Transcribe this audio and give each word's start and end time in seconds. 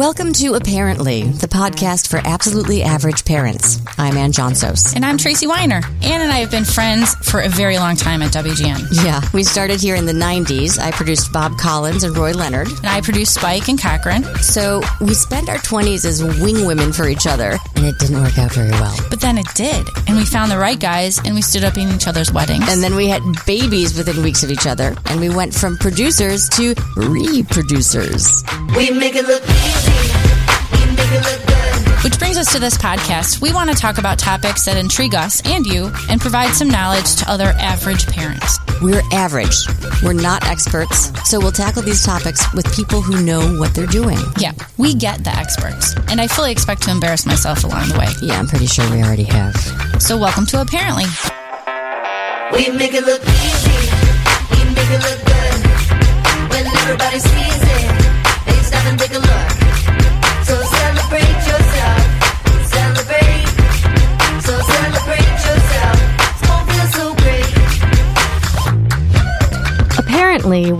Welcome 0.00 0.32
to 0.32 0.54
Apparently, 0.54 1.24
the 1.24 1.46
podcast 1.46 2.08
for 2.08 2.22
absolutely 2.24 2.82
average 2.82 3.26
parents. 3.26 3.82
I'm 3.98 4.16
Ann 4.16 4.32
Johnsos. 4.32 4.96
And 4.96 5.04
I'm 5.04 5.18
Tracy 5.18 5.46
Weiner. 5.46 5.82
Ann 6.02 6.22
and 6.22 6.32
I 6.32 6.38
have 6.38 6.50
been 6.50 6.64
friends 6.64 7.14
for 7.16 7.42
a 7.42 7.50
very 7.50 7.76
long 7.76 7.96
time 7.96 8.22
at 8.22 8.32
WGN. 8.32 9.04
Yeah, 9.04 9.20
we 9.34 9.44
started 9.44 9.78
here 9.78 9.96
in 9.96 10.06
the 10.06 10.14
90s. 10.14 10.78
I 10.78 10.90
produced 10.90 11.30
Bob 11.34 11.58
Collins 11.58 12.02
and 12.02 12.16
Roy 12.16 12.32
Leonard. 12.32 12.68
And 12.68 12.86
I 12.86 13.02
produced 13.02 13.34
Spike 13.34 13.68
and 13.68 13.78
Cochran. 13.78 14.24
So 14.36 14.80
we 15.02 15.12
spent 15.12 15.50
our 15.50 15.58
20s 15.58 16.06
as 16.06 16.24
wing 16.24 16.66
women 16.66 16.94
for 16.94 17.06
each 17.06 17.26
other, 17.26 17.58
and 17.76 17.84
it 17.84 17.98
didn't 17.98 18.22
work 18.22 18.38
out 18.38 18.54
very 18.54 18.70
well. 18.70 18.96
But 19.10 19.20
then 19.20 19.36
it 19.36 19.48
did. 19.54 19.86
And 20.08 20.16
we 20.16 20.24
found 20.24 20.50
the 20.50 20.56
right 20.56 20.80
guys, 20.80 21.18
and 21.18 21.34
we 21.34 21.42
stood 21.42 21.62
up 21.62 21.76
in 21.76 21.90
each 21.90 22.08
other's 22.08 22.32
weddings. 22.32 22.72
And 22.72 22.82
then 22.82 22.94
we 22.94 23.08
had 23.08 23.20
babies 23.44 23.98
within 23.98 24.22
weeks 24.22 24.42
of 24.42 24.50
each 24.50 24.66
other, 24.66 24.96
and 25.10 25.20
we 25.20 25.28
went 25.28 25.52
from 25.52 25.76
producers 25.76 26.48
to 26.56 26.74
reproducers. 26.96 28.40
We 28.74 28.88
make 28.92 29.14
it 29.14 29.26
look 29.26 29.42
easy. 29.42 29.89
We 30.72 30.96
make 30.96 31.12
it 31.12 31.22
look 31.24 31.46
good. 31.46 32.04
Which 32.04 32.18
brings 32.18 32.38
us 32.38 32.52
to 32.52 32.58
this 32.58 32.76
podcast. 32.78 33.40
We 33.42 33.52
want 33.52 33.70
to 33.70 33.76
talk 33.76 33.98
about 33.98 34.18
topics 34.18 34.64
that 34.64 34.76
intrigue 34.76 35.14
us 35.14 35.42
and 35.44 35.66
you 35.66 35.92
and 36.08 36.20
provide 36.20 36.54
some 36.54 36.68
knowledge 36.68 37.16
to 37.16 37.30
other 37.30 37.52
average 37.58 38.06
parents. 38.06 38.58
We're 38.80 39.02
average. 39.12 39.66
We're 40.02 40.14
not 40.14 40.46
experts, 40.46 41.12
so 41.28 41.38
we'll 41.38 41.52
tackle 41.52 41.82
these 41.82 42.02
topics 42.02 42.50
with 42.54 42.74
people 42.74 43.02
who 43.02 43.22
know 43.22 43.58
what 43.58 43.74
they're 43.74 43.86
doing. 43.86 44.18
Yeah, 44.38 44.52
we 44.78 44.94
get 44.94 45.22
the 45.22 45.36
experts. 45.36 45.94
And 46.08 46.18
I 46.20 46.26
fully 46.26 46.52
expect 46.52 46.82
to 46.84 46.90
embarrass 46.90 47.26
myself 47.26 47.64
along 47.64 47.90
the 47.90 47.98
way. 47.98 48.08
Yeah, 48.22 48.38
I'm 48.38 48.46
pretty 48.46 48.66
sure 48.66 48.90
we 48.90 49.02
already 49.02 49.24
have. 49.24 49.54
So 50.00 50.16
welcome 50.16 50.46
to 50.46 50.62
Apparently. 50.62 51.04
We 52.52 52.70
make 52.76 52.94
it 52.94 53.04
look 53.04 53.22
easy. 53.22 53.89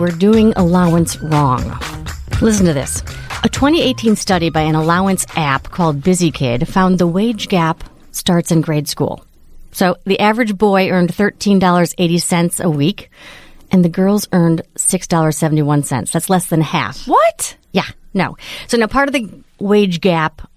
We're 0.00 0.10
doing 0.10 0.54
allowance 0.56 1.18
wrong. 1.18 1.78
Listen 2.40 2.64
to 2.64 2.72
this. 2.72 3.02
A 3.44 3.48
2018 3.50 4.16
study 4.16 4.48
by 4.48 4.62
an 4.62 4.74
allowance 4.74 5.26
app 5.36 5.64
called 5.64 6.00
BusyKid 6.00 6.66
found 6.66 6.98
the 6.98 7.06
wage 7.06 7.48
gap 7.48 7.84
starts 8.10 8.50
in 8.50 8.62
grade 8.62 8.88
school. 8.88 9.24
So 9.72 9.96
the 10.06 10.18
average 10.18 10.56
boy 10.56 10.88
earned 10.90 11.12
$13.80 11.12 12.64
a 12.64 12.70
week, 12.70 13.10
and 13.70 13.84
the 13.84 13.90
girls 13.90 14.26
earned 14.32 14.62
$6.71. 14.76 16.10
That's 16.10 16.30
less 16.30 16.46
than 16.46 16.62
half. 16.62 17.06
What? 17.06 17.56
Yeah, 17.72 17.86
no. 18.14 18.36
So 18.68 18.78
now 18.78 18.86
part 18.86 19.08
of 19.08 19.12
the 19.12 19.30
wage 19.58 20.00
gap 20.00 20.50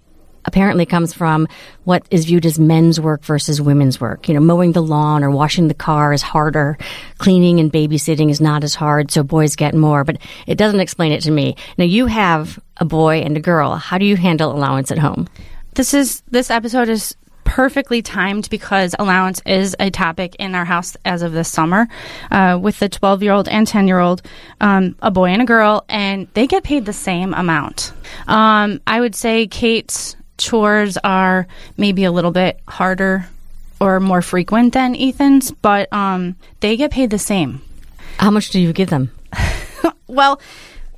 apparently 0.45 0.86
comes 0.86 1.13
from 1.13 1.47
what 1.83 2.05
is 2.11 2.25
viewed 2.25 2.45
as 2.45 2.59
men's 2.59 2.99
work 2.99 3.23
versus 3.23 3.61
women's 3.61 3.99
work. 3.99 4.27
You 4.27 4.33
know, 4.33 4.39
mowing 4.39 4.72
the 4.73 4.81
lawn 4.81 5.23
or 5.23 5.31
washing 5.31 5.67
the 5.67 5.73
car 5.73 6.13
is 6.13 6.22
harder. 6.22 6.77
Cleaning 7.17 7.59
and 7.59 7.72
babysitting 7.72 8.30
is 8.30 8.41
not 8.41 8.64
as 8.64 8.75
hard, 8.75 9.11
so 9.11 9.23
boys 9.23 9.55
get 9.55 9.73
more, 9.73 10.03
but 10.03 10.17
it 10.47 10.58
doesn't 10.58 10.80
explain 10.80 11.11
it 11.11 11.21
to 11.21 11.31
me. 11.31 11.55
Now 11.77 11.86
you 11.86 12.08
have 12.08 12.59
a 12.77 12.86
boy 12.86 13.21
and 13.21 13.38
a 13.38 13.41
girl. 13.41 13.75
How 13.75 13.97
do 13.97 14.05
you 14.05 14.16
handle 14.16 14.52
allowance 14.52 14.91
at 14.91 14.97
home? 14.97 15.27
This 15.75 15.94
is 15.94 16.21
this 16.30 16.52
episode 16.52 16.89
is 16.89 17.16
perfectly 17.44 18.02
timed 18.02 18.49
because 18.49 18.95
allowance 18.97 19.41
is 19.45 19.75
a 19.80 19.89
topic 19.91 20.36
in 20.39 20.55
our 20.55 20.66
house 20.66 20.95
as 21.05 21.21
of 21.21 21.33
this 21.33 21.52
summer 21.52 21.88
uh, 22.31 22.58
with 22.61 22.80
the 22.80 22.89
12 22.89 23.23
year 23.23 23.31
old 23.31 23.47
and 23.47 23.67
10 23.67 23.88
year 23.88 23.99
old 23.99 24.21
um, 24.61 24.95
a 25.02 25.11
boy 25.11 25.25
and 25.25 25.41
a 25.41 25.45
girl 25.45 25.83
and 25.89 26.27
they 26.33 26.47
get 26.47 26.64
paid 26.64 26.86
the 26.86 26.94
same 26.94 27.33
amount 27.33 27.94
um, 28.27 28.80
i 28.88 28.99
would 28.99 29.14
say 29.14 29.45
kate's 29.47 30.16
chores 30.44 30.97
are 31.03 31.47
maybe 31.77 32.03
a 32.03 32.11
little 32.11 32.31
bit 32.31 32.59
harder 32.67 33.27
or 33.80 33.99
more 33.99 34.22
frequent 34.22 34.73
than 34.73 34.95
ethan's 34.95 35.52
but 35.52 35.92
um, 35.93 36.36
they 36.59 36.77
get 36.77 36.92
paid 36.92 37.09
the 37.09 37.20
same 37.20 37.61
How 38.17 38.31
much 38.31 38.49
do 38.49 38.59
you 38.59 38.73
give 38.73 38.89
them? 38.89 39.11
well 40.08 40.39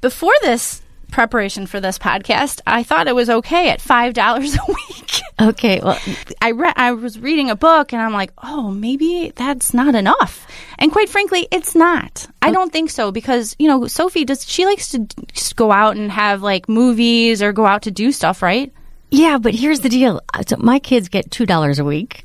before 0.02 0.34
this 0.42 0.82
preparation 1.12 1.66
for 1.66 1.80
this 1.80 1.98
podcast 1.98 2.60
i 2.68 2.84
thought 2.84 3.08
it 3.08 3.16
was 3.16 3.30
okay 3.30 3.70
at 3.70 3.80
five 3.80 4.14
dollars 4.14 4.56
a 4.56 4.66
week 4.68 5.22
Okay, 5.38 5.82
well, 5.84 6.00
I 6.42 6.52
read 6.52 6.74
I 6.78 6.94
was 6.94 7.20
reading 7.20 7.50
a 7.50 7.58
book 7.58 7.92
and 7.92 8.02
I'm 8.02 8.14
like, 8.14 8.32
"Oh, 8.42 8.72
maybe 8.72 9.34
that's 9.36 9.74
not 9.74 9.94
enough." 9.94 10.48
And 10.80 10.94
quite 10.94 11.10
frankly, 11.10 11.48
it's 11.52 11.76
not. 11.76 12.26
I 12.42 12.52
don't 12.52 12.72
think 12.72 12.90
so 12.90 13.12
because, 13.12 13.54
you 13.60 13.68
know, 13.68 13.86
Sophie 13.88 14.24
does 14.24 14.50
she 14.50 14.66
likes 14.66 14.90
to 14.90 15.00
just 15.34 15.58
go 15.58 15.74
out 15.74 15.98
and 15.98 16.10
have 16.10 16.42
like 16.42 16.70
movies 16.70 17.42
or 17.42 17.52
go 17.52 17.66
out 17.66 17.82
to 17.82 17.92
do 17.92 18.14
stuff, 18.14 18.42
right? 18.42 18.72
Yeah, 19.12 19.38
but 19.38 19.54
here's 19.54 19.80
the 19.82 19.90
deal. 19.90 20.22
Uh, 20.34 20.44
So 20.48 20.58
my 20.58 20.80
kids 20.80 21.10
get 21.10 21.30
$2 21.30 21.80
a 21.80 21.84
week. 21.84 22.24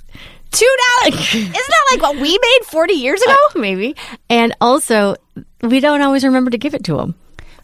Two 0.51 0.77
dollars. 1.03 1.21
Isn't 1.35 1.53
that 1.53 1.85
like 1.93 2.03
what 2.03 2.17
we 2.17 2.31
made 2.37 2.59
40 2.65 2.95
years 2.95 3.23
ago? 3.23 3.37
Maybe. 3.55 3.95
And 4.29 4.55
also, 4.61 5.15
we 5.63 5.79
don't 5.79 6.03
always 6.03 6.25
remember 6.25 6.51
to 6.51 6.59
give 6.59 6.75
it 6.75 6.85
to 6.85 6.97
them. 6.97 7.15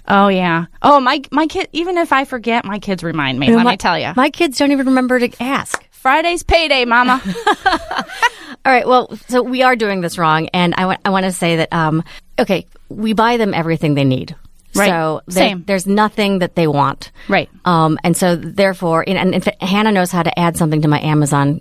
Oh 0.07 0.29
yeah. 0.29 0.67
Oh, 0.83 1.01
my 1.01 1.21
my 1.33 1.49
kid 1.49 1.69
even 1.73 1.99
if 1.99 2.13
I 2.13 2.25
forget, 2.25 2.65
my 2.65 2.79
kids 2.79 3.03
remind 3.03 3.41
me. 3.41 3.53
Let 3.55 3.67
me 3.67 3.77
tell 3.77 3.99
you. 3.99 4.13
My 4.15 4.31
kids 4.31 4.57
don't 4.57 4.71
even 4.71 4.87
remember 4.87 5.19
to 5.19 5.43
ask. 5.43 5.85
Friday's 5.91 6.45
payday, 6.45 6.85
mama. 6.85 7.21
All 8.65 8.73
right. 8.73 8.87
Well, 8.87 9.17
so 9.29 9.43
we 9.43 9.63
are 9.63 9.75
doing 9.75 10.01
this 10.01 10.17
wrong, 10.17 10.49
and 10.55 10.73
I 10.77 10.87
want 10.87 11.01
I 11.05 11.11
want 11.11 11.25
to 11.25 11.33
say 11.33 11.57
that 11.57 11.73
um, 11.73 12.05
okay, 12.39 12.67
we 12.89 13.15
buy 13.15 13.37
them 13.37 13.53
everything 13.53 13.95
they 13.95 14.05
need. 14.05 14.37
Right. 14.77 14.89
So 14.89 15.23
Same. 15.29 15.65
there's 15.67 15.87
nothing 15.87 16.41
that 16.41 16.55
they 16.55 16.67
want. 16.67 17.11
Right. 17.29 17.49
Um, 17.65 17.99
and 18.05 18.17
so 18.17 18.37
therefore, 18.37 19.05
and, 19.07 19.35
and 19.35 19.45
Hannah 19.61 19.93
knows 19.93 20.11
how 20.13 20.23
to 20.23 20.39
add 20.39 20.57
something 20.57 20.83
to 20.83 20.89
my 20.89 21.01
Amazon 21.01 21.61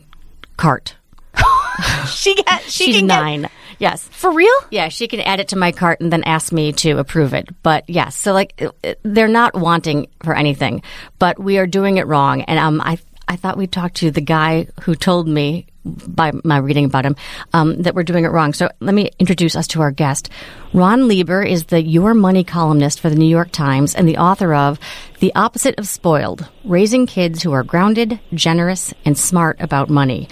cart. 0.57 0.95
she 2.07 2.35
got 2.43 2.61
she 2.63 2.85
She's 2.85 2.95
can 2.97 3.07
get- 3.07 3.19
nine. 3.19 3.49
Yes. 3.77 4.07
for 4.09 4.31
real? 4.31 4.53
Yeah, 4.71 4.87
she 4.87 5.09
can 5.09 5.19
add 5.19 5.41
it 5.41 5.49
to 5.49 5.57
my 5.57 5.73
cart 5.73 5.99
and 5.99 6.11
then 6.13 6.23
ask 6.23 6.53
me 6.53 6.71
to 6.73 6.97
approve 6.97 7.33
it. 7.33 7.49
But 7.61 7.89
yes, 7.89 8.15
so 8.15 8.31
like 8.31 8.63
they're 9.03 9.27
not 9.27 9.53
wanting 9.53 10.07
for 10.23 10.33
anything, 10.33 10.81
but 11.19 11.37
we 11.37 11.57
are 11.57 11.67
doing 11.67 11.97
it 11.97 12.07
wrong. 12.07 12.41
And 12.43 12.57
um, 12.57 12.79
I 12.79 12.97
I 13.27 13.35
thought 13.35 13.57
we'd 13.57 13.73
talk 13.73 13.93
to 13.95 14.11
the 14.11 14.21
guy 14.21 14.67
who 14.83 14.95
told 14.95 15.27
me 15.27 15.67
by 15.85 16.31
my 16.43 16.57
reading 16.57 16.85
about 16.85 17.05
him 17.05 17.15
um, 17.53 17.81
that 17.83 17.95
we're 17.95 18.03
doing 18.03 18.25
it 18.25 18.29
wrong. 18.29 18.53
So 18.53 18.69
let 18.79 18.95
me 18.95 19.11
introduce 19.19 19.55
us 19.55 19.67
to 19.67 19.81
our 19.81 19.91
guest. 19.91 20.29
Ron 20.73 21.07
Lieber 21.07 21.43
is 21.43 21.65
the 21.65 21.81
Your 21.81 22.13
Money 22.13 22.43
columnist 22.43 22.99
for 22.99 23.09
the 23.09 23.15
New 23.15 23.27
York 23.27 23.51
Times 23.51 23.95
and 23.95 24.07
the 24.07 24.17
author 24.17 24.53
of 24.53 24.79
The 25.19 25.33
Opposite 25.35 25.77
of 25.77 25.87
Spoiled: 25.87 26.47
Raising 26.63 27.05
Kids 27.05 27.43
Who 27.43 27.51
Are 27.53 27.63
Grounded, 27.63 28.19
Generous, 28.33 28.93
and 29.05 29.17
Smart 29.17 29.57
About 29.59 29.89
Money. 29.89 30.27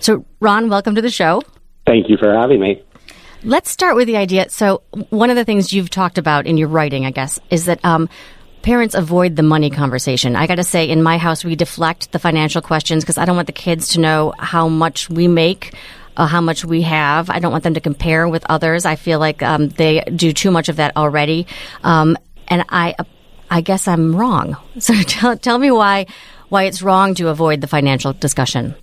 So 0.00 0.24
Ron, 0.40 0.68
welcome 0.68 0.94
to 0.94 1.02
the 1.02 1.10
show. 1.10 1.42
Thank 1.86 2.08
you 2.08 2.16
for 2.18 2.32
having 2.32 2.60
me. 2.60 2.82
Let's 3.44 3.70
start 3.70 3.94
with 3.94 4.08
the 4.08 4.16
idea. 4.16 4.50
So, 4.50 4.82
one 5.10 5.30
of 5.30 5.36
the 5.36 5.44
things 5.44 5.72
you've 5.72 5.90
talked 5.90 6.18
about 6.18 6.46
in 6.46 6.56
your 6.56 6.66
writing, 6.66 7.06
I 7.06 7.12
guess, 7.12 7.38
is 7.50 7.66
that 7.66 7.84
um, 7.84 8.08
parents 8.68 8.94
avoid 8.94 9.34
the 9.34 9.42
money 9.42 9.70
conversation. 9.70 10.36
I 10.36 10.46
got 10.46 10.56
to 10.56 10.62
say, 10.62 10.90
in 10.90 11.02
my 11.02 11.16
house, 11.16 11.42
we 11.42 11.56
deflect 11.56 12.12
the 12.12 12.18
financial 12.18 12.60
questions 12.60 13.02
because 13.02 13.16
I 13.16 13.24
don't 13.24 13.34
want 13.34 13.46
the 13.46 13.60
kids 13.66 13.88
to 13.94 14.00
know 14.00 14.34
how 14.38 14.68
much 14.68 15.08
we 15.08 15.26
make. 15.26 15.72
Uh, 16.18 16.26
how 16.26 16.40
much 16.40 16.64
we 16.64 16.82
have. 16.82 17.30
I 17.30 17.38
don't 17.38 17.52
want 17.52 17.62
them 17.62 17.74
to 17.74 17.80
compare 17.80 18.28
with 18.28 18.44
others. 18.50 18.84
I 18.84 18.96
feel 18.96 19.20
like 19.20 19.40
um, 19.40 19.68
they 19.68 20.00
do 20.00 20.32
too 20.32 20.50
much 20.50 20.68
of 20.68 20.76
that 20.76 20.96
already. 20.96 21.46
Um, 21.84 22.18
and 22.48 22.64
I, 22.68 22.96
I 23.48 23.60
guess 23.60 23.86
I'm 23.86 24.16
wrong. 24.16 24.56
So 24.80 24.94
tell, 24.94 25.36
tell 25.38 25.58
me 25.58 25.70
why, 25.70 26.06
why 26.48 26.64
it's 26.64 26.82
wrong 26.82 27.14
to 27.14 27.28
avoid 27.28 27.60
the 27.60 27.68
financial 27.68 28.12
discussion. 28.12 28.74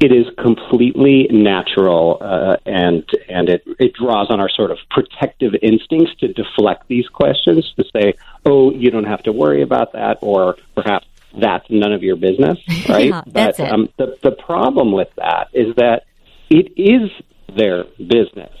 It 0.00 0.12
is 0.12 0.26
completely 0.42 1.28
natural, 1.30 2.18
uh, 2.20 2.56
and 2.66 3.04
and 3.28 3.48
it 3.48 3.62
it 3.78 3.92
draws 3.92 4.28
on 4.30 4.40
our 4.40 4.48
sort 4.48 4.70
of 4.70 4.78
protective 4.90 5.52
instincts 5.62 6.14
to 6.20 6.32
deflect 6.32 6.88
these 6.88 7.06
questions 7.08 7.72
to 7.76 7.84
say, 7.92 8.14
"Oh, 8.44 8.72
you 8.72 8.90
don't 8.90 9.04
have 9.04 9.22
to 9.24 9.32
worry 9.32 9.62
about 9.62 9.92
that," 9.92 10.18
or 10.20 10.56
perhaps 10.74 11.06
that's 11.38 11.66
none 11.70 11.92
of 11.92 12.02
your 12.02 12.16
business, 12.16 12.58
right? 12.88 13.08
Yeah, 13.08 13.22
that's 13.26 13.58
but 13.58 13.66
it. 13.66 13.72
Um, 13.72 13.88
the 13.96 14.16
the 14.22 14.32
problem 14.32 14.92
with 14.92 15.08
that 15.16 15.48
is 15.52 15.74
that 15.76 16.04
it 16.48 16.72
is 16.76 17.10
their 17.54 17.84
business, 17.98 18.52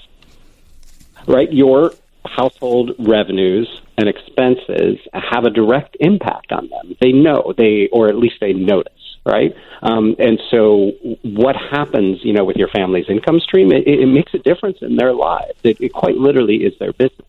right? 1.26 1.52
Your 1.52 1.92
household 2.24 2.92
revenues 2.98 3.68
and 3.96 4.08
expenses 4.08 4.98
have 5.12 5.44
a 5.44 5.50
direct 5.50 5.96
impact 6.00 6.52
on 6.52 6.68
them. 6.68 6.96
They 7.00 7.12
know 7.12 7.52
they, 7.56 7.88
or 7.92 8.08
at 8.08 8.16
least 8.16 8.36
they 8.40 8.52
notice, 8.52 8.92
right? 9.30 9.54
Um, 9.82 10.16
and 10.18 10.38
so, 10.50 10.92
what 11.22 11.56
happens, 11.56 12.18
you 12.22 12.32
know, 12.32 12.44
with 12.44 12.56
your 12.56 12.68
family's 12.68 13.06
income 13.08 13.40
stream, 13.40 13.72
it, 13.72 13.86
it 13.86 14.06
makes 14.06 14.34
a 14.34 14.38
difference 14.38 14.78
in 14.82 14.96
their 14.96 15.12
lives. 15.12 15.58
It, 15.62 15.80
it 15.80 15.92
quite 15.92 16.16
literally 16.16 16.56
is 16.56 16.74
their 16.78 16.92
business. 16.92 17.26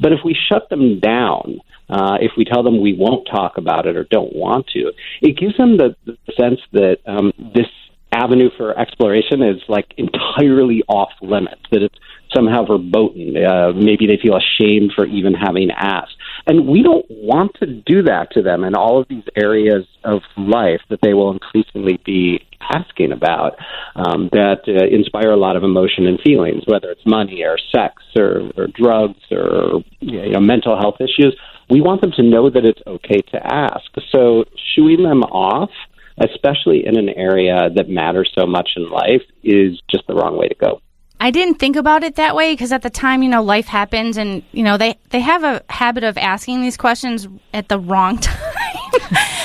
But 0.00 0.12
if 0.12 0.20
we 0.24 0.36
shut 0.48 0.68
them 0.70 1.00
down, 1.00 1.60
uh, 1.88 2.18
if 2.20 2.32
we 2.36 2.44
tell 2.44 2.62
them 2.62 2.80
we 2.80 2.94
won't 2.94 3.28
talk 3.30 3.58
about 3.58 3.86
it 3.86 3.96
or 3.96 4.04
don't 4.04 4.34
want 4.34 4.66
to, 4.68 4.92
it 5.20 5.36
gives 5.36 5.56
them 5.56 5.76
the, 5.76 5.94
the 6.06 6.16
sense 6.38 6.60
that 6.72 6.98
um, 7.06 7.32
this 7.54 7.68
avenue 8.12 8.50
for 8.56 8.78
exploration 8.78 9.42
is 9.42 9.60
like 9.68 9.92
entirely 9.96 10.82
off 10.88 11.10
limits, 11.20 11.60
that 11.70 11.82
it's 11.82 11.98
somehow 12.34 12.64
verboten. 12.64 13.36
Uh, 13.36 13.72
maybe 13.74 14.06
they 14.06 14.18
feel 14.20 14.36
ashamed 14.36 14.92
for 14.94 15.06
even 15.06 15.34
having 15.34 15.70
asked. 15.70 16.16
And 16.46 16.66
we 16.66 16.82
don't 16.82 17.06
want 17.08 17.52
to 17.60 17.66
do 17.66 18.02
that 18.02 18.30
to 18.32 18.42
them 18.42 18.64
in 18.64 18.74
all 18.74 19.00
of 19.00 19.08
these 19.08 19.24
areas 19.36 19.86
of 20.04 20.22
life 20.36 20.80
that 20.90 21.00
they 21.02 21.14
will 21.14 21.32
increasingly 21.32 21.98
be 22.04 22.46
asking 22.60 23.12
about 23.12 23.56
um, 23.96 24.28
that 24.32 24.62
uh, 24.68 24.86
inspire 24.86 25.30
a 25.30 25.36
lot 25.36 25.56
of 25.56 25.62
emotion 25.62 26.06
and 26.06 26.20
feelings, 26.20 26.64
whether 26.66 26.90
it's 26.90 27.06
money 27.06 27.42
or 27.42 27.56
sex 27.74 28.02
or, 28.16 28.50
or 28.56 28.66
drugs 28.68 29.20
or 29.30 29.82
you 30.00 30.30
know, 30.32 30.40
mental 30.40 30.78
health 30.78 30.96
issues. 31.00 31.36
We 31.70 31.80
want 31.80 32.02
them 32.02 32.12
to 32.16 32.22
know 32.22 32.50
that 32.50 32.64
it's 32.64 32.80
okay 32.86 33.22
to 33.32 33.54
ask. 33.54 33.90
So 34.10 34.44
shooing 34.74 35.02
them 35.02 35.22
off, 35.22 35.70
especially 36.18 36.86
in 36.86 36.98
an 36.98 37.08
area 37.08 37.70
that 37.74 37.88
matters 37.88 38.30
so 38.38 38.46
much 38.46 38.70
in 38.76 38.90
life, 38.90 39.22
is 39.42 39.80
just 39.90 40.06
the 40.06 40.14
wrong 40.14 40.36
way 40.38 40.48
to 40.48 40.54
go. 40.54 40.80
I 41.20 41.30
didn't 41.30 41.54
think 41.54 41.76
about 41.76 42.02
it 42.02 42.16
that 42.16 42.34
way 42.34 42.52
because 42.52 42.72
at 42.72 42.82
the 42.82 42.90
time, 42.90 43.22
you 43.22 43.28
know, 43.28 43.42
life 43.42 43.66
happens, 43.66 44.16
and 44.16 44.42
you 44.52 44.62
know 44.62 44.76
they 44.76 44.98
they 45.10 45.20
have 45.20 45.42
a 45.44 45.62
habit 45.70 46.04
of 46.04 46.18
asking 46.18 46.60
these 46.62 46.76
questions 46.76 47.28
at 47.52 47.68
the 47.68 47.78
wrong 47.78 48.18
time, 48.20 48.36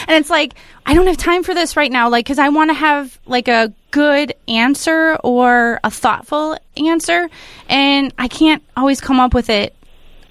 and 0.07 0.17
it's 0.17 0.29
like 0.29 0.55
I 0.85 0.93
don't 0.93 1.07
have 1.07 1.17
time 1.17 1.43
for 1.43 1.53
this 1.53 1.77
right 1.77 1.91
now, 1.91 2.09
like 2.09 2.25
because 2.25 2.39
I 2.39 2.49
want 2.49 2.69
to 2.71 2.73
have 2.73 3.19
like 3.25 3.47
a 3.47 3.71
good 3.91 4.33
answer 4.47 5.15
or 5.23 5.79
a 5.83 5.91
thoughtful 5.91 6.57
answer, 6.75 7.29
and 7.69 8.13
I 8.17 8.27
can't 8.27 8.63
always 8.75 8.99
come 8.99 9.19
up 9.19 9.33
with 9.33 9.49
it 9.49 9.75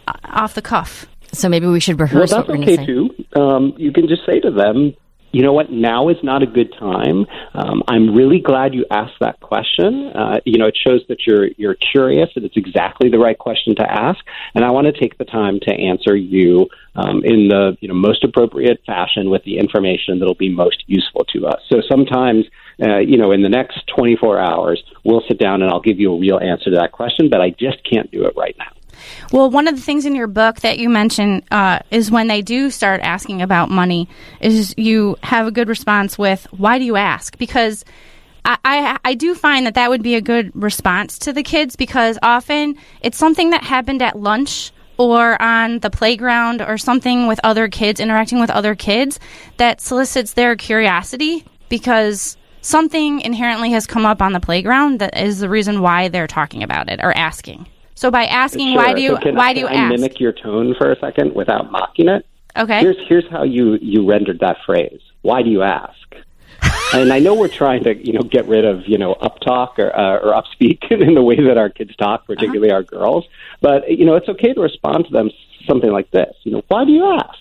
uh, 0.07 0.13
off 0.25 0.55
the 0.55 0.63
cuff. 0.63 1.07
So 1.33 1.49
maybe 1.49 1.67
we 1.67 1.79
should 1.81 1.99
Well, 1.99 2.07
rehearse 2.09 2.31
that's 2.31 2.49
what 2.49 2.49
we're 2.49 2.65
going 2.65 2.69
okay 2.69 2.77
to 2.77 2.83
say. 2.83 2.87
too. 2.87 3.41
Um, 3.41 3.75
you 3.77 3.93
can 3.93 4.09
just 4.09 4.25
say 4.27 4.41
to 4.41 4.51
them, 4.51 4.95
you 5.33 5.43
know 5.43 5.53
what, 5.53 5.71
now 5.71 6.09
is 6.09 6.17
not 6.23 6.43
a 6.43 6.47
good 6.47 6.73
time. 6.79 7.27
Um, 7.55 7.83
I'm 7.89 8.15
really 8.15 8.41
glad 8.41 8.75
you 8.75 8.87
asked 8.91 9.19
that 9.21 9.41
question. 9.41 10.09
Uh, 10.15 10.41
you 10.45 10.59
know, 10.59 10.67
it 10.67 10.77
shows 10.77 11.03
that 11.09 11.27
you're 11.27 11.49
you're 11.57 11.75
curious 11.75 12.31
and 12.37 12.45
it's 12.45 12.57
exactly 12.57 13.11
the 13.11 13.19
right 13.19 13.39
question 13.39 13.75
to 13.77 13.83
ask. 13.83 14.19
And 14.55 14.65
I 14.65 14.71
want 14.71 14.87
to 14.87 14.99
take 14.99 15.19
the 15.19 15.25
time 15.25 15.61
to 15.61 15.73
answer 15.73 16.17
you 16.17 16.69
um, 16.97 17.23
in 17.25 17.49
the 17.49 17.77
you 17.81 17.89
know 17.89 17.95
most 17.95 18.25
appropriate 18.25 18.81
fashion 18.87 19.31
with 19.31 19.45
the 19.45 19.59
information 19.59 20.19
that'll 20.19 20.35
be 20.35 20.49
most 20.51 20.85
useful 20.87 21.25
to 21.35 21.47
us. 21.47 21.61
So 21.69 21.83
sometimes. 21.89 22.45
Uh, 22.81 22.99
you 22.99 23.19
know, 23.19 23.33
in 23.33 23.43
the 23.43 23.49
next 23.49 23.81
24 23.97 24.39
hours, 24.39 24.81
we'll 25.05 25.25
sit 25.27 25.37
down 25.37 25.63
and 25.63 25.71
I'll 25.73 25.81
give 25.81 25.99
you 25.99 26.15
a 26.15 26.17
real 26.17 26.39
answer 26.39 26.71
to 26.71 26.77
that 26.77 26.93
question, 26.93 27.29
but 27.29 27.41
I 27.41 27.51
just 27.51 27.79
can't 27.83 28.09
do 28.13 28.25
it 28.25 28.35
right 28.37 28.55
now. 28.57 28.78
Well, 29.33 29.51
one 29.51 29.69
of 29.69 29.77
the 29.77 29.83
things 29.83 30.07
in 30.07 30.15
your 30.15 30.27
book 30.27 30.61
that 30.61 30.79
you 30.79 30.89
mention 30.89 31.43
uh, 31.51 31.81
is 31.91 32.11
when 32.11 32.29
they 32.29 32.43
do 32.43 32.71
start 32.71 33.01
asking 33.03 33.43
about 33.43 33.71
money, 33.71 34.09
is 34.41 34.75
you 34.77 35.17
have 35.23 35.47
a 35.47 35.51
good 35.51 35.69
response 35.69 36.19
with 36.19 36.47
"Why 36.51 36.79
do 36.79 36.85
you 36.85 36.97
ask?" 36.97 37.37
Because 37.39 37.85
I, 38.45 38.59
I 38.65 38.99
I 39.05 39.15
do 39.15 39.35
find 39.35 39.67
that 39.67 39.75
that 39.75 39.91
would 39.91 40.03
be 40.03 40.15
a 40.15 40.21
good 40.21 40.51
response 40.55 41.19
to 41.21 41.33
the 41.33 41.43
kids 41.43 41.77
because 41.77 42.19
often 42.23 42.77
it's 43.01 43.19
something 43.19 43.51
that 43.51 43.65
happened 43.65 44.03
at 44.03 44.19
lunch 44.19 44.73
or 44.97 45.41
on 45.41 45.79
the 45.79 45.91
playground 45.91 46.61
or 46.61 46.77
something 46.77 47.27
with 47.27 47.41
other 47.45 47.69
kids 47.69 48.01
interacting 48.01 48.41
with 48.41 48.51
other 48.51 48.75
kids 48.75 49.21
that 49.57 49.81
solicits 49.81 50.33
their 50.33 50.57
curiosity 50.57 51.45
because 51.69 52.37
something 52.61 53.21
inherently 53.21 53.71
has 53.71 53.87
come 53.87 54.05
up 54.05 54.21
on 54.21 54.33
the 54.33 54.41
playground 54.41 54.99
that 54.99 55.17
is 55.17 55.39
the 55.39 55.49
reason 55.49 55.81
why 55.81 56.09
they're 56.09 56.27
talking 56.27 56.63
about 56.63 56.89
it 56.91 57.01
or 57.03 57.17
asking. 57.17 57.67
So 57.99 58.13
by 58.13 58.27
asking 58.27 58.75
why 58.75 58.95
do 58.95 59.03
you 59.03 59.17
So 59.17 59.23
can, 59.23 59.35
why 59.35 59.53
do 59.53 59.59
you 59.59 59.67
ask? 59.67 59.91
mimic 59.91 60.21
your 60.21 60.31
tone 60.31 60.73
for 60.79 60.93
a 60.93 60.99
second 61.01 61.35
without 61.35 61.73
mocking 61.73 62.09
it? 62.09 62.25
Okay. 62.57 62.79
Here's 62.79 62.97
here's 63.09 63.29
how 63.29 63.43
you 63.43 63.77
you 63.83 64.09
rendered 64.09 64.39
that 64.39 64.59
phrase. 64.65 65.01
Why 65.23 65.43
do 65.43 65.51
you 65.51 65.63
ask? 65.63 66.15
and 66.95 67.13
I 67.13 67.19
know 67.19 67.35
we're 67.35 67.49
trying 67.49 67.83
to 67.85 67.97
you 67.97 68.13
know 68.13 68.23
get 68.23 68.47
rid 68.47 68.65
of 68.65 68.87
you 68.87 68.99
know 68.99 69.17
uptalk 69.17 69.81
or 69.81 69.91
uh, 69.99 70.21
or 70.21 70.41
upspeak 70.41 70.89
in 70.93 71.15
the 71.15 71.23
way 71.23 71.43
that 71.43 71.59
our 71.59 71.71
kids 71.71 71.97
talk, 71.97 72.25
particularly 72.25 72.71
our 72.71 72.85
girls. 72.85 73.27
But 73.61 73.91
you 73.91 74.05
know 74.05 74.15
it's 74.15 74.29
okay 74.29 74.55
to 74.55 74.61
respond 74.61 75.07
to 75.07 75.11
them 75.11 75.33
something 75.67 75.91
like 75.91 76.09
this. 76.13 76.37
You 76.45 76.53
know, 76.53 76.63
why 76.69 76.85
do 76.85 76.93
you 76.93 77.05
ask? 77.05 77.37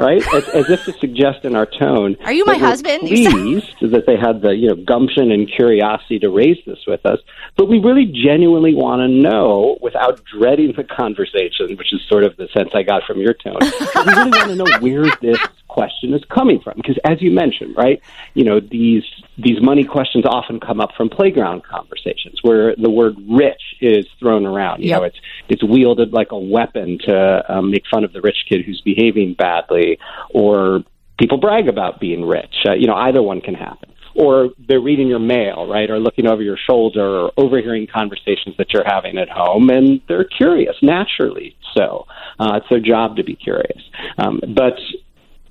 Right, 0.00 0.22
as, 0.34 0.48
as 0.48 0.70
if 0.70 0.84
to 0.86 0.92
suggest 0.98 1.44
in 1.44 1.54
our 1.54 1.66
tone. 1.66 2.16
Are 2.24 2.32
you 2.32 2.44
my 2.46 2.56
husband? 2.56 3.00
Pleased 3.00 3.76
that 3.82 4.06
they 4.06 4.16
had 4.16 4.40
the 4.40 4.50
you 4.50 4.68
know 4.68 4.76
gumption 4.76 5.30
and 5.30 5.50
curiosity 5.50 6.18
to 6.20 6.30
raise 6.30 6.56
this 6.64 6.78
with 6.86 7.04
us, 7.04 7.18
but 7.56 7.68
we 7.68 7.78
really 7.78 8.06
genuinely 8.06 8.74
want 8.74 9.00
to 9.00 9.08
know 9.08 9.78
without 9.82 10.22
dreading 10.24 10.72
the 10.76 10.84
conversation, 10.84 11.76
which 11.76 11.92
is 11.92 12.00
sort 12.08 12.24
of 12.24 12.36
the 12.36 12.48
sense 12.56 12.70
I 12.74 12.82
got 12.82 13.02
from 13.04 13.20
your 13.20 13.34
tone. 13.34 13.58
we 13.60 14.12
really 14.12 14.30
want 14.30 14.48
to 14.48 14.56
know 14.56 14.66
where 14.80 15.04
this 15.20 15.38
question 15.76 16.08
is 16.14 16.22
coming 16.38 16.58
from, 16.64 16.74
because 16.76 16.98
as 17.04 17.16
you 17.24 17.30
mentioned, 17.30 17.72
right, 17.84 17.98
you 18.34 18.44
know 18.48 18.58
these 18.60 19.06
these 19.46 19.60
money 19.70 19.84
questions 19.96 20.24
often 20.26 20.56
come 20.68 20.80
up 20.84 20.90
from 20.96 21.08
playground 21.08 21.60
conversations 21.76 22.36
where 22.42 22.74
the 22.76 22.92
word 23.00 23.14
rich 23.44 23.64
is 23.80 24.04
thrown 24.18 24.44
around. 24.52 24.76
You 24.82 24.92
know, 24.92 25.04
it's 25.10 25.20
it's 25.48 25.64
wielded 25.74 26.12
like 26.20 26.30
a 26.32 26.42
weapon 26.56 26.98
to 27.06 27.14
um, 27.52 27.70
make 27.70 27.84
fun 27.92 28.02
of 28.04 28.12
the 28.12 28.20
rich 28.20 28.40
kid 28.48 28.60
who's 28.66 28.82
behaving 28.92 29.34
badly, 29.34 29.98
or 30.40 30.82
people 31.20 31.38
brag 31.38 31.68
about 31.68 32.00
being 32.00 32.22
rich. 32.38 32.56
Uh, 32.68 32.74
you 32.74 32.86
know, 32.88 32.94
either 32.94 33.22
one 33.22 33.40
can 33.40 33.54
happen. 33.54 33.88
Or 34.16 34.50
they're 34.66 34.80
reading 34.80 35.06
your 35.06 35.24
mail, 35.36 35.68
right? 35.76 35.88
Or 35.88 35.98
looking 36.00 36.26
over 36.26 36.42
your 36.42 36.58
shoulder 36.68 37.06
or 37.20 37.32
overhearing 37.36 37.86
conversations 37.86 38.56
that 38.58 38.72
you're 38.72 38.88
having 38.96 39.18
at 39.18 39.28
home, 39.28 39.70
and 39.70 40.00
they're 40.08 40.24
curious, 40.42 40.74
naturally 40.82 41.56
so. 41.76 42.06
Uh, 42.40 42.54
it's 42.58 42.68
their 42.68 42.80
job 42.80 43.16
to 43.18 43.24
be 43.30 43.36
curious. 43.36 43.80
Um, 44.18 44.40
but 44.62 44.76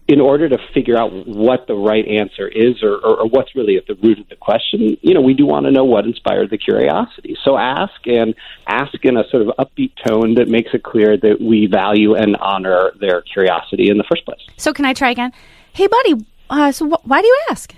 in 0.09 0.19
order 0.19 0.50
to 0.50 0.57
figure 0.73 0.97
out 0.97 1.11
what 1.27 1.67
the 1.67 1.75
right 1.75 2.06
answer 2.07 2.47
is 2.47 2.81
or, 2.81 2.95
or, 2.95 3.21
or 3.21 3.27
what's 3.27 3.56
really 3.56 3.77
at 3.77 3.85
the 3.85 3.94
root 3.94 4.17
of 4.17 4.27
the 4.27 4.35
question, 4.35 4.97
you 5.03 5.13
know, 5.13 5.21
we 5.21 5.35
do 5.35 5.45
want 5.45 5.67
to 5.67 5.71
know 5.71 5.83
what 5.83 6.03
inspired 6.03 6.50
the 6.50 6.57
curiosity. 6.57 7.38
So 7.45 7.56
ask 7.56 7.94
and 8.06 8.33
ask 8.65 8.95
in 9.03 9.17
a 9.17 9.23
sort 9.29 9.44
of 9.44 9.50
upbeat 9.59 9.91
tone 10.03 10.33
that 10.33 10.47
makes 10.47 10.71
it 10.73 10.81
clear 10.81 11.15
that 11.15 11.39
we 11.39 11.67
value 11.67 12.15
and 12.15 12.35
honor 12.38 12.91
their 13.00 13.21
curiosity 13.21 13.91
in 13.91 14.00
the 14.00 14.03
first 14.09 14.25
place. 14.25 14.41
So 14.57 14.73
can 14.73 14.85
I 14.85 14.94
try 14.94 15.11
again? 15.11 15.31
Hey, 15.73 15.85
buddy. 15.85 16.25
Uh, 16.50 16.71
so 16.71 16.89
wh- 16.89 17.07
why 17.07 17.21
do 17.21 17.27
you 17.27 17.39
ask? 17.51 17.75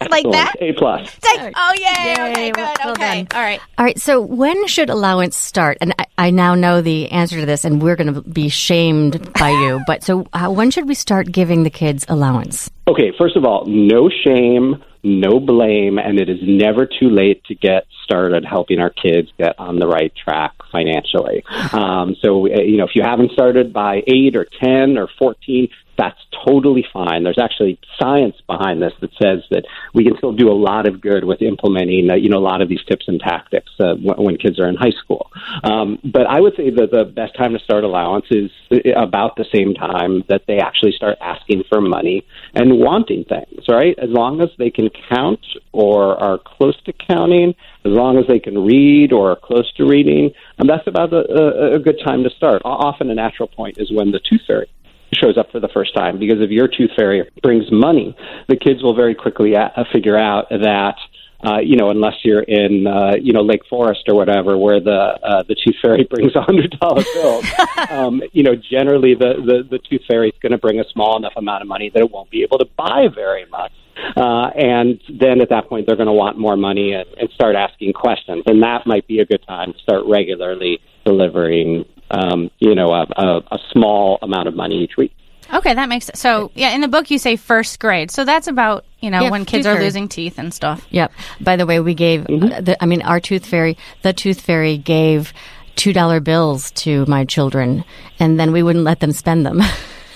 like 0.10 0.24
that? 0.30 0.54
A 0.60 0.72
plus. 0.72 1.16
Like, 1.24 1.52
oh 1.56 1.74
yay! 1.76 2.12
okay, 2.12 2.50
good. 2.50 2.56
well- 2.60 2.74
well 2.84 2.92
okay, 2.92 3.24
done. 3.24 3.28
all 3.34 3.42
right. 3.42 3.60
All 3.78 3.84
right. 3.84 3.98
So 3.98 4.20
when 4.20 4.66
should 4.66 4.90
allowance 4.90 5.36
start? 5.36 5.78
And 5.80 5.94
I, 5.98 6.06
I 6.18 6.30
now 6.30 6.54
know 6.54 6.80
the 6.80 7.10
answer 7.10 7.40
to 7.40 7.46
this, 7.46 7.64
and 7.64 7.82
we're 7.82 7.96
going 7.96 8.12
to 8.14 8.22
be 8.22 8.48
shamed 8.48 9.32
by 9.34 9.50
you. 9.50 9.80
But 9.90 10.04
so 10.04 10.26
uh, 10.32 10.48
when 10.50 10.70
should 10.70 10.86
we 10.88 10.94
start 10.94 11.32
giving 11.32 11.64
the 11.64 11.70
kids 11.70 12.04
allowance? 12.08 12.70
Okay, 12.86 13.12
first 13.18 13.36
of 13.36 13.44
all, 13.44 13.64
no 13.66 14.08
shame, 14.08 14.84
no 15.02 15.40
blame, 15.40 15.98
and 15.98 16.20
it 16.20 16.28
is 16.28 16.38
never 16.42 16.86
too 16.86 17.08
late 17.08 17.42
to 17.44 17.54
get 17.54 17.86
started 18.04 18.44
helping 18.44 18.78
our 18.78 18.90
kids 18.90 19.28
get 19.38 19.58
on 19.58 19.78
the 19.78 19.86
right 19.86 20.12
track 20.14 20.52
financially. 20.70 21.44
Um, 21.72 22.16
so, 22.20 22.46
uh, 22.46 22.60
you 22.60 22.76
know, 22.76 22.84
if 22.84 22.96
you 22.96 23.02
haven't 23.02 23.30
started 23.32 23.72
by 23.72 24.02
8 24.06 24.34
or 24.34 24.46
10 24.60 24.98
or 24.98 25.08
14, 25.18 25.68
that's 25.96 26.18
totally 26.44 26.84
fine. 26.92 27.24
There's 27.24 27.38
actually 27.38 27.78
science 27.98 28.36
behind 28.46 28.82
this 28.82 28.92
that 29.00 29.10
says 29.22 29.42
that 29.50 29.64
we 29.94 30.04
can 30.04 30.16
still 30.16 30.32
do 30.32 30.50
a 30.50 30.54
lot 30.54 30.86
of 30.86 31.00
good 31.00 31.24
with 31.24 31.42
implementing, 31.42 32.10
uh, 32.10 32.14
you 32.14 32.28
know, 32.28 32.38
a 32.38 32.46
lot 32.52 32.62
of 32.62 32.68
these 32.68 32.82
tips 32.88 33.06
and 33.08 33.20
tactics 33.20 33.70
uh, 33.80 33.94
when, 33.94 34.24
when 34.24 34.36
kids 34.36 34.58
are 34.58 34.68
in 34.68 34.76
high 34.76 34.96
school. 35.02 35.30
Um, 35.64 35.98
but 36.04 36.26
I 36.26 36.40
would 36.40 36.54
say 36.56 36.70
that 36.70 36.90
the 36.90 37.04
best 37.04 37.36
time 37.36 37.52
to 37.52 37.58
start 37.58 37.84
allowance 37.84 38.26
is 38.30 38.50
uh, 38.72 38.76
about 38.96 39.36
the 39.36 39.46
same 39.54 39.74
time 39.74 40.24
that 40.28 40.42
they 40.46 40.58
actually 40.58 40.92
start 40.92 41.18
asking 41.20 41.64
for 41.68 41.80
money 41.80 42.26
and 42.54 42.78
wanting 42.78 43.24
things, 43.24 43.64
right? 43.68 43.98
As 43.98 44.10
long 44.10 44.40
as 44.40 44.48
they 44.58 44.70
can 44.70 44.90
count 45.08 45.44
or 45.72 46.16
are 46.20 46.38
close 46.38 46.80
to 46.84 46.92
counting, 46.92 47.54
as 47.84 47.92
long 47.92 48.18
as 48.18 48.26
they 48.26 48.38
can 48.38 48.64
read 48.64 49.12
or 49.12 49.32
are 49.32 49.36
close 49.36 49.72
to 49.74 49.86
reading, 49.86 50.30
and 50.58 50.68
that's 50.68 50.86
about 50.86 51.12
a, 51.12 51.24
a, 51.30 51.76
a 51.76 51.78
good 51.78 51.98
time 52.04 52.22
to 52.24 52.30
start. 52.30 52.62
Often 52.64 53.10
a 53.10 53.14
natural 53.14 53.48
point 53.48 53.78
is 53.78 53.90
when 53.90 54.10
the 54.10 54.20
tooth 54.20 54.42
fairy 54.46 54.68
shows 55.14 55.36
up 55.36 55.50
for 55.50 55.60
the 55.60 55.68
first 55.68 55.94
time 55.94 56.18
because 56.18 56.40
if 56.40 56.50
your 56.50 56.68
tooth 56.68 56.90
fairy 56.96 57.28
brings 57.42 57.70
money, 57.70 58.16
the 58.48 58.56
kids 58.56 58.82
will 58.82 58.94
very 58.94 59.14
quickly 59.14 59.54
a- 59.54 59.72
uh, 59.76 59.84
figure 59.92 60.16
out 60.16 60.48
that. 60.50 60.96
Uh, 61.42 61.58
you 61.58 61.74
know, 61.74 61.88
unless 61.88 62.12
you're 62.22 62.42
in, 62.42 62.86
uh, 62.86 63.12
you 63.18 63.32
know, 63.32 63.40
Lake 63.40 63.62
Forest 63.70 64.02
or 64.08 64.14
whatever, 64.14 64.58
where 64.58 64.78
the 64.78 64.90
uh, 65.24 65.42
the 65.48 65.54
tooth 65.54 65.76
fairy 65.80 66.04
brings 66.10 66.36
a 66.36 66.42
hundred 66.42 66.70
dollar 66.78 67.02
bills. 67.14 67.46
um, 67.90 68.20
you 68.34 68.42
know, 68.42 68.54
generally 68.54 69.14
the 69.14 69.40
the, 69.42 69.66
the 69.70 69.78
tooth 69.78 70.02
fairy 70.06 70.28
is 70.28 70.34
going 70.42 70.52
to 70.52 70.58
bring 70.58 70.80
a 70.80 70.84
small 70.92 71.16
enough 71.16 71.32
amount 71.38 71.62
of 71.62 71.68
money 71.68 71.88
that 71.94 71.98
it 71.98 72.10
won't 72.10 72.28
be 72.28 72.42
able 72.42 72.58
to 72.58 72.66
buy 72.76 73.06
very 73.14 73.46
much. 73.46 73.72
Uh, 74.16 74.48
and 74.54 75.00
then 75.08 75.40
at 75.40 75.48
that 75.50 75.68
point, 75.68 75.86
they're 75.86 75.96
going 75.96 76.06
to 76.06 76.12
want 76.12 76.38
more 76.38 76.56
money 76.56 76.92
and, 76.92 77.08
and 77.18 77.30
start 77.30 77.54
asking 77.56 77.92
questions. 77.92 78.42
And 78.46 78.62
that 78.62 78.86
might 78.86 79.06
be 79.06 79.20
a 79.20 79.26
good 79.26 79.42
time 79.46 79.72
to 79.72 79.78
start 79.78 80.04
regularly 80.06 80.78
delivering, 81.04 81.84
um, 82.10 82.50
you 82.58 82.74
know, 82.74 82.92
a, 82.92 83.06
a, 83.16 83.38
a 83.52 83.58
small 83.72 84.18
amount 84.22 84.48
of 84.48 84.54
money 84.56 84.82
each 84.82 84.96
week. 84.96 85.12
Okay, 85.52 85.74
that 85.74 85.88
makes 85.88 86.06
sense. 86.06 86.20
So, 86.20 86.52
yeah, 86.54 86.70
in 86.70 86.80
the 86.80 86.86
book 86.88 87.10
you 87.10 87.18
say 87.18 87.34
first 87.34 87.80
grade. 87.80 88.10
So 88.12 88.24
that's 88.24 88.46
about, 88.46 88.84
you 89.00 89.10
know, 89.10 89.22
Yeah, 89.22 89.30
when 89.30 89.44
kids 89.44 89.66
are 89.66 89.72
fairy. 89.74 89.84
losing 89.84 90.08
teeth 90.08 90.38
and 90.38 90.54
stuff. 90.54 90.86
Yep. 90.90 91.10
By 91.40 91.56
the 91.56 91.66
way, 91.66 91.80
we 91.80 91.94
gave. 91.94 92.24
uh, 92.26 92.60
the, 92.60 92.76
I 92.80 92.86
mean, 92.86 93.02
our 93.02 93.18
tooth 93.18 93.44
fairy. 93.46 93.76
The 94.02 94.12
tooth 94.12 94.40
fairy 94.40 94.78
gave 94.78 95.32
two 95.74 95.92
dollar 95.92 96.20
bills 96.20 96.70
to 96.72 97.04
my 97.06 97.24
children, 97.24 97.84
and 98.20 98.38
then 98.38 98.52
we 98.52 98.62
wouldn't 98.62 98.84
let 98.84 99.00
them 99.00 99.10
spend 99.12 99.44
them. 99.44 99.60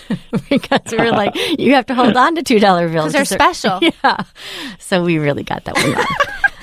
because 0.51 0.81
we 0.93 0.99
were 0.99 1.11
like, 1.11 1.35
you 1.59 1.75
have 1.75 1.87
to 1.87 1.95
hold 1.95 2.17
on 2.17 2.35
to 2.37 2.43
two 2.43 2.61
dollar 2.61 2.89
bills 2.89 3.13
they're 3.13 3.25
special. 3.25 3.81
Yeah, 4.05 4.25
so 4.79 5.03
we 5.03 5.19
really 5.19 5.43
got 5.43 5.65
that 5.65 5.75
one 5.75 5.93
wrong. 5.93 6.07
Wh- 6.07 6.54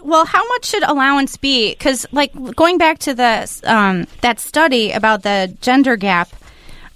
Well, 0.00 0.24
how 0.24 0.46
much 0.48 0.64
should 0.64 0.84
allowance 0.84 1.36
be? 1.36 1.70
Because, 1.70 2.06
like, 2.12 2.32
going 2.56 2.78
back 2.78 2.98
to 3.00 3.12
the 3.12 3.60
um, 3.64 4.06
that 4.22 4.40
study 4.40 4.92
about 4.92 5.22
the 5.22 5.54
gender 5.60 5.96
gap, 5.96 6.30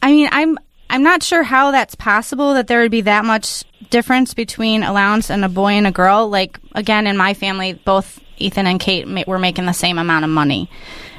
I 0.01 0.13
mean, 0.13 0.29
I'm 0.33 0.59
I'm 0.89 1.03
not 1.03 1.23
sure 1.23 1.43
how 1.43 1.73
that's 1.73 1.95
possible 1.95 2.55
that 2.55 2.69
there 2.69 2.81
would 2.81 2.91
be 2.91 3.03
that 3.03 3.27
much 3.27 3.65
difference 3.91 4.33
between 4.33 4.83
allowance 4.83 5.31
and 5.31 5.45
a 5.45 5.51
boy 5.51 5.73
and 5.73 5.87
a 5.87 5.91
girl. 5.91 6.29
Like, 6.31 6.59
again, 6.75 7.07
in 7.07 7.19
my 7.19 7.35
family, 7.35 7.75
both 7.75 8.19
Ethan 8.39 8.67
and 8.67 8.81
Kate 8.81 9.07
ma- 9.07 9.25
were 9.27 9.39
making 9.39 9.67
the 9.67 9.73
same 9.73 9.99
amount 9.99 10.25
of 10.25 10.31
money, 10.31 10.71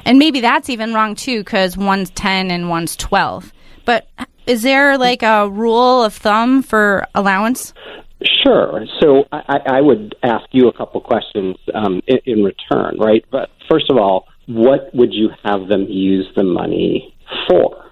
and 0.04 0.18
maybe 0.18 0.40
that's 0.40 0.70
even 0.70 0.94
wrong 0.94 1.14
too, 1.14 1.44
because 1.44 1.76
one's 1.76 2.10
ten 2.10 2.50
and 2.50 2.68
one's 2.68 2.96
twelve. 2.96 3.52
But 3.84 4.08
is 4.46 4.62
there 4.62 4.98
like 4.98 5.22
a 5.22 5.48
rule 5.48 6.02
of 6.02 6.14
thumb 6.14 6.62
for 6.62 7.06
allowance? 7.14 7.72
Sure. 8.24 8.84
So 9.00 9.24
I, 9.32 9.58
I 9.66 9.80
would 9.80 10.14
ask 10.22 10.46
you 10.52 10.68
a 10.68 10.72
couple 10.72 11.00
questions 11.00 11.56
um, 11.74 12.00
in, 12.06 12.18
in 12.24 12.44
return, 12.44 12.96
right? 12.98 13.24
But 13.30 13.50
first 13.70 13.90
of 13.90 13.98
all, 13.98 14.26
what 14.46 14.94
would 14.94 15.12
you 15.12 15.30
have 15.44 15.68
them 15.68 15.86
use 15.88 16.26
the 16.36 16.44
money 16.44 17.14
for? 17.48 17.90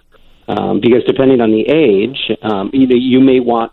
Um, 0.49 0.81
because 0.81 1.03
depending 1.07 1.41
on 1.41 1.51
the 1.51 1.69
age, 1.69 2.37
um, 2.43 2.71
either 2.75 2.97
you 2.97 3.21
may 3.21 3.41
want 3.41 3.73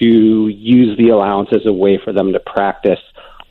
to 0.00 0.48
use 0.48 0.96
the 0.98 1.08
allowance 1.08 1.48
as 1.52 1.66
a 1.66 1.72
way 1.72 1.98
for 2.02 2.12
them 2.12 2.32
to 2.32 2.40
practice 2.40 3.00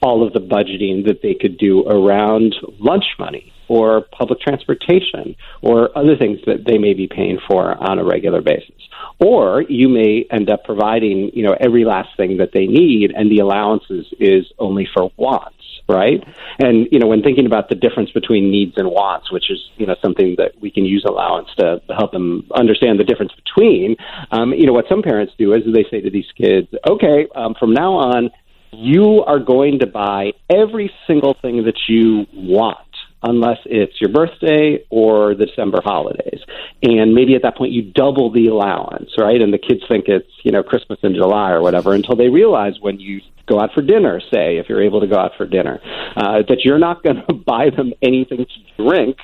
all 0.01 0.25
of 0.25 0.33
the 0.33 0.39
budgeting 0.39 1.05
that 1.05 1.21
they 1.21 1.33
could 1.33 1.57
do 1.57 1.85
around 1.87 2.55
lunch 2.79 3.05
money 3.19 3.51
or 3.71 4.01
public 4.11 4.41
transportation 4.41 5.33
or 5.61 5.97
other 5.97 6.17
things 6.17 6.37
that 6.45 6.65
they 6.67 6.77
may 6.77 6.93
be 6.93 7.07
paying 7.07 7.39
for 7.47 7.73
on 7.81 7.99
a 7.99 8.03
regular 8.03 8.41
basis. 8.41 8.75
Or 9.17 9.61
you 9.61 9.87
may 9.87 10.25
end 10.29 10.49
up 10.49 10.65
providing, 10.65 11.31
you 11.33 11.43
know, 11.43 11.55
every 11.57 11.85
last 11.85 12.09
thing 12.17 12.35
that 12.39 12.49
they 12.53 12.65
need 12.65 13.11
and 13.15 13.31
the 13.31 13.39
allowances 13.39 14.07
is 14.19 14.43
only 14.59 14.89
for 14.93 15.09
wants, 15.15 15.63
right? 15.87 16.21
And, 16.59 16.89
you 16.91 16.99
know, 16.99 17.07
when 17.07 17.21
thinking 17.23 17.45
about 17.45 17.69
the 17.69 17.75
difference 17.75 18.11
between 18.11 18.51
needs 18.51 18.73
and 18.75 18.89
wants, 18.89 19.31
which 19.31 19.49
is, 19.49 19.59
you 19.77 19.85
know, 19.85 19.95
something 20.01 20.35
that 20.37 20.51
we 20.59 20.69
can 20.69 20.83
use 20.83 21.05
allowance 21.07 21.47
to 21.59 21.79
help 21.97 22.11
them 22.11 22.49
understand 22.53 22.99
the 22.99 23.05
difference 23.05 23.31
between, 23.41 23.95
um, 24.31 24.51
you 24.51 24.65
know, 24.65 24.73
what 24.73 24.89
some 24.89 25.01
parents 25.01 25.31
do 25.37 25.53
is 25.53 25.63
they 25.63 25.85
say 25.89 26.01
to 26.01 26.09
these 26.09 26.29
kids, 26.37 26.67
okay, 26.89 27.25
um, 27.35 27.55
from 27.57 27.73
now 27.73 27.93
on, 27.93 28.31
you 28.73 29.23
are 29.25 29.39
going 29.39 29.79
to 29.79 29.87
buy 29.87 30.31
every 30.49 30.91
single 31.07 31.35
thing 31.41 31.63
that 31.65 31.77
you 31.87 32.25
want 32.33 32.90
unless 33.23 33.57
it's 33.65 33.99
your 34.01 34.09
birthday 34.09 34.83
or 34.89 35.35
the 35.35 35.45
December 35.45 35.79
holidays. 35.83 36.39
And 36.81 37.13
maybe 37.13 37.35
at 37.35 37.43
that 37.43 37.55
point 37.55 37.71
you 37.71 37.83
double 37.83 38.31
the 38.31 38.47
allowance, 38.47 39.11
right? 39.17 39.39
And 39.41 39.53
the 39.53 39.59
kids 39.59 39.81
think 39.87 40.05
it's, 40.07 40.31
you 40.43 40.51
know, 40.51 40.63
Christmas 40.63 40.99
in 41.03 41.13
July 41.13 41.51
or 41.51 41.61
whatever 41.61 41.93
until 41.93 42.15
they 42.15 42.29
realize 42.29 42.73
when 42.79 42.99
you 42.99 43.21
go 43.47 43.59
out 43.59 43.73
for 43.73 43.81
dinner, 43.81 44.19
say, 44.33 44.57
if 44.57 44.69
you're 44.69 44.81
able 44.81 45.01
to 45.01 45.07
go 45.07 45.17
out 45.17 45.31
for 45.37 45.45
dinner, 45.45 45.79
uh, 46.15 46.41
that 46.47 46.61
you're 46.63 46.79
not 46.79 47.03
going 47.03 47.23
to 47.27 47.33
buy 47.33 47.69
them 47.69 47.93
anything 48.01 48.45
to 48.45 48.83
drink, 48.83 49.17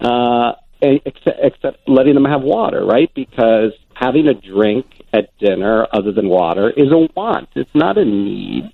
uh, 0.00 0.52
except, 0.80 1.38
except 1.42 1.88
letting 1.88 2.14
them 2.14 2.24
have 2.24 2.42
water, 2.42 2.84
right? 2.84 3.10
Because 3.14 3.72
having 3.94 4.26
a 4.26 4.34
drink 4.34 4.86
at 5.12 5.36
dinner 5.38 5.86
other 5.92 6.12
than 6.12 6.28
water 6.28 6.70
is 6.70 6.90
a 6.90 7.08
want. 7.14 7.48
It's 7.54 7.74
not 7.74 7.96
a 7.96 8.04
need 8.04 8.72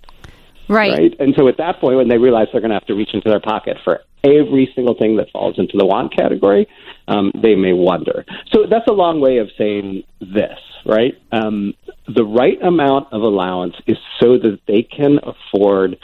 Right. 0.69 0.99
right? 0.99 1.15
And 1.19 1.35
so 1.37 1.49
at 1.49 1.59
that 1.59 1.81
point, 1.81 1.97
when 1.97 2.09
they 2.09 2.19
realize 2.19 2.49
they're 2.53 2.61
going 2.61 2.71
to 2.71 2.77
have 2.77 2.87
to 2.87 2.95
reach 2.95 3.11
into 3.13 3.29
their 3.29 3.41
pocket 3.41 3.77
for 3.85 4.01
every 4.25 4.71
single 4.75 4.95
thing 4.95 5.17
that 5.17 5.31
falls 5.31 5.59
into 5.59 5.77
the 5.77 5.85
want 5.85 6.15
category, 6.17 6.67
um, 7.09 7.33
they 7.35 7.55
may 7.55 7.73
wonder. 7.73 8.25
So 8.53 8.67
that's 8.71 8.87
a 8.89 8.93
long 8.93 9.21
way 9.21 9.39
of 9.39 9.49
saying 9.59 10.05
this, 10.21 10.59
right? 10.87 11.15
Um, 11.33 11.75
the 12.07 12.25
right 12.25 12.61
amount 12.63 13.13
of 13.13 13.23
allowance 13.23 13.75
is 13.87 13.97
so 14.21 14.39
that 14.39 14.61
they 14.67 14.83
can 14.83 15.19
afford 15.23 15.99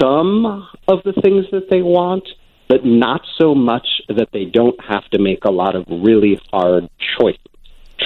some 0.00 0.68
of 0.88 1.02
the 1.04 1.12
things 1.22 1.46
that 1.52 1.68
they 1.70 1.82
want, 1.82 2.28
but 2.68 2.84
not 2.84 3.22
so 3.38 3.54
much 3.54 3.86
that 4.08 4.28
they 4.32 4.44
don't 4.44 4.78
have 4.84 5.04
to 5.10 5.18
make 5.18 5.44
a 5.44 5.50
lot 5.50 5.74
of 5.74 5.84
really 5.88 6.40
hard 6.52 6.88
choices, 7.18 7.40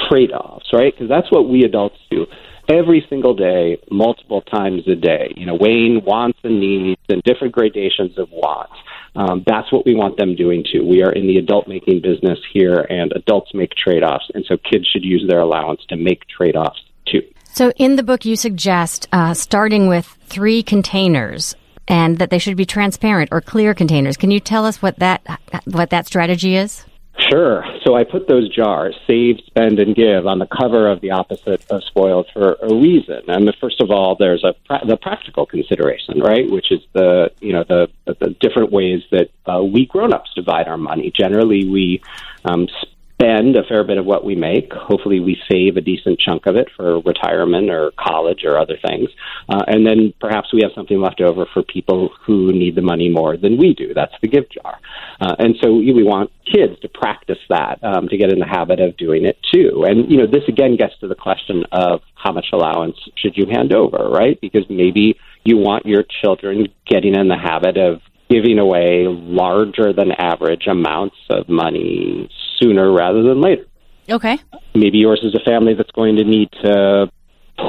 trade 0.09 0.33
offs, 0.33 0.67
right? 0.73 0.93
Because 0.93 1.09
that's 1.09 1.31
what 1.31 1.49
we 1.49 1.65
adults 1.65 1.99
do 2.11 2.27
every 2.69 3.05
single 3.09 3.35
day, 3.35 3.79
multiple 3.91 4.43
times 4.43 4.87
a 4.89 4.95
day, 4.95 5.33
you 5.37 5.47
know, 5.47 5.55
weighing 5.55 6.05
wants 6.05 6.39
and 6.45 6.61
needs 6.61 7.01
and 7.09 7.23
different 7.23 7.55
gradations 7.55 8.19
of 8.19 8.31
wants. 8.31 8.75
Um, 9.17 9.45
that's 9.47 9.71
what 9.73 9.87
we 9.87 9.95
want 9.95 10.17
them 10.17 10.35
doing 10.35 10.65
too. 10.71 10.85
We 10.85 11.03
are 11.03 11.13
in 11.13 11.27
the 11.27 11.37
adult 11.37 11.69
making 11.69 12.01
business 12.01 12.39
here, 12.53 12.81
and 12.81 13.13
adults 13.13 13.55
make 13.55 13.71
trade 13.75 14.03
offs, 14.03 14.31
and 14.35 14.45
so 14.47 14.57
kids 14.57 14.89
should 14.89 15.05
use 15.05 15.25
their 15.29 15.41
allowance 15.41 15.83
to 15.89 15.97
make 15.97 16.27
trade 16.27 16.57
offs 16.57 16.83
too. 17.07 17.23
So, 17.45 17.71
in 17.77 17.95
the 17.95 18.03
book, 18.03 18.25
you 18.25 18.35
suggest 18.35 19.07
uh, 19.13 19.35
starting 19.35 19.87
with 19.87 20.07
three 20.27 20.65
containers, 20.65 21.55
and 21.87 22.19
that 22.19 22.31
they 22.31 22.39
should 22.39 22.57
be 22.57 22.67
transparent 22.67 23.29
or 23.31 23.41
clear 23.41 23.75
containers. 23.75 24.17
Can 24.17 24.33
you 24.33 24.41
tell 24.41 24.67
us 24.67 24.83
what 24.83 24.99
that 24.99 25.23
what 25.65 25.91
that 25.91 26.07
strategy 26.07 26.57
is? 26.57 26.85
Sure. 27.19 27.65
So 27.85 27.95
I 27.95 28.05
put 28.05 28.27
those 28.29 28.49
jars, 28.49 28.95
save, 29.07 29.39
spend, 29.47 29.79
and 29.79 29.95
give, 29.95 30.27
on 30.27 30.41
the 30.41 30.47
cover 30.47 30.91
of 30.91 31.01
the 31.01 31.13
opposite 31.13 31.65
of 31.71 31.85
spoiled 31.85 32.27
for 32.33 32.57
a 32.61 32.75
reason. 32.75 33.23
And 33.29 33.47
the, 33.47 33.55
first 33.61 33.81
of 33.81 33.91
all, 33.91 34.17
there's 34.17 34.43
a 34.43 34.55
pra- 34.67 34.85
the 34.85 34.97
practical 34.97 35.47
consideration, 35.47 36.19
right, 36.21 36.51
which 36.51 36.73
is 36.73 36.81
the 36.93 37.31
you 37.41 37.53
know 37.53 37.65
the 37.65 37.89
the, 38.05 38.15
the 38.21 38.31
different 38.41 38.73
ways 38.73 39.03
that 39.13 39.31
uh, 39.47 39.63
we 39.63 39.87
grown-ups 39.87 40.33
divide 40.35 40.67
our 40.67 40.77
money. 40.77 41.13
Generally, 41.17 41.69
we 41.69 42.03
um, 42.45 42.67
spend 43.15 43.57
a 43.57 43.63
fair 43.65 43.85
bit 43.85 43.99
of 43.99 44.05
what 44.05 44.25
we 44.25 44.35
make. 44.35 44.73
Hopefully, 44.73 45.21
we 45.21 45.41
save 45.51 45.77
a 45.77 45.81
decent 45.81 46.19
chunk 46.19 46.47
of 46.47 46.57
it 46.57 46.69
for 46.77 47.01
retirement 47.01 47.71
or 47.71 47.93
college 47.99 48.43
or 48.45 48.59
other 48.59 48.77
things. 48.87 49.09
Uh, 49.49 49.63
and 49.67 49.87
then 49.87 50.13
perhaps 50.21 50.53
we 50.53 50.61
have 50.63 50.73
something 50.75 51.01
left 51.01 51.21
over 51.21 51.47
for 51.53 51.63
people 51.63 52.11
who 52.27 52.53
need 52.53 52.75
the 52.75 52.83
money 52.83 53.09
more 53.09 53.37
than 53.37 53.57
we 53.57 53.75
do. 53.75 53.95
That's 53.95 54.15
the 54.21 54.29
gift 54.29 54.53
jar. 54.53 54.79
Uh, 55.21 55.35
and 55.39 55.55
so 55.63 55.73
we 55.75 56.03
want 56.03 56.31
kids 56.45 56.79
to 56.81 56.89
practice 56.89 57.39
that, 57.49 57.83
um, 57.83 58.09
to 58.09 58.17
get 58.17 58.33
in 58.33 58.39
the 58.39 58.47
habit 58.47 58.81
of 58.81 58.97
doing 58.97 59.25
it 59.25 59.39
too. 59.53 59.85
And, 59.87 60.11
you 60.11 60.19
know, 60.19 60.27
this 60.27 60.45
again 60.49 60.77
gets 60.77 60.99
to 61.01 61.09
the 61.09 61.15
question 61.15 61.65
of 61.73 62.01
how 62.15 62.33
much 62.33 62.47
allowance 62.53 62.97
should 63.17 63.37
you 63.37 63.47
hand 63.51 63.73
over, 63.73 64.09
right? 64.09 64.39
Because 64.41 64.65
maybe 64.69 65.17
you 65.45 65.57
want 65.57 65.87
your 65.87 66.05
children 66.23 66.69
getting 66.87 67.15
in 67.15 67.29
the 67.29 67.39
habit 67.39 67.77
of 67.77 68.01
giving 68.31 68.59
away 68.59 69.05
larger 69.07 69.93
than 69.93 70.11
average 70.13 70.67
amounts 70.67 71.17
of 71.31 71.49
money 71.49 72.29
sooner 72.61 72.93
rather 72.93 73.23
than 73.23 73.41
later. 73.41 73.65
Okay. 74.09 74.39
Maybe 74.75 74.99
yours 74.99 75.21
is 75.23 75.35
a 75.35 75.45
family 75.45 75.75
that's 75.75 75.91
going 75.93 76.17
to 76.17 76.25
need 76.25 76.51
to 76.63 77.11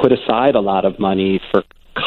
put 0.02 0.12
aside 0.12 0.54
a 0.54 0.60
lot 0.60 0.84
of 0.84 0.98
money 0.98 1.40
for 1.50 1.62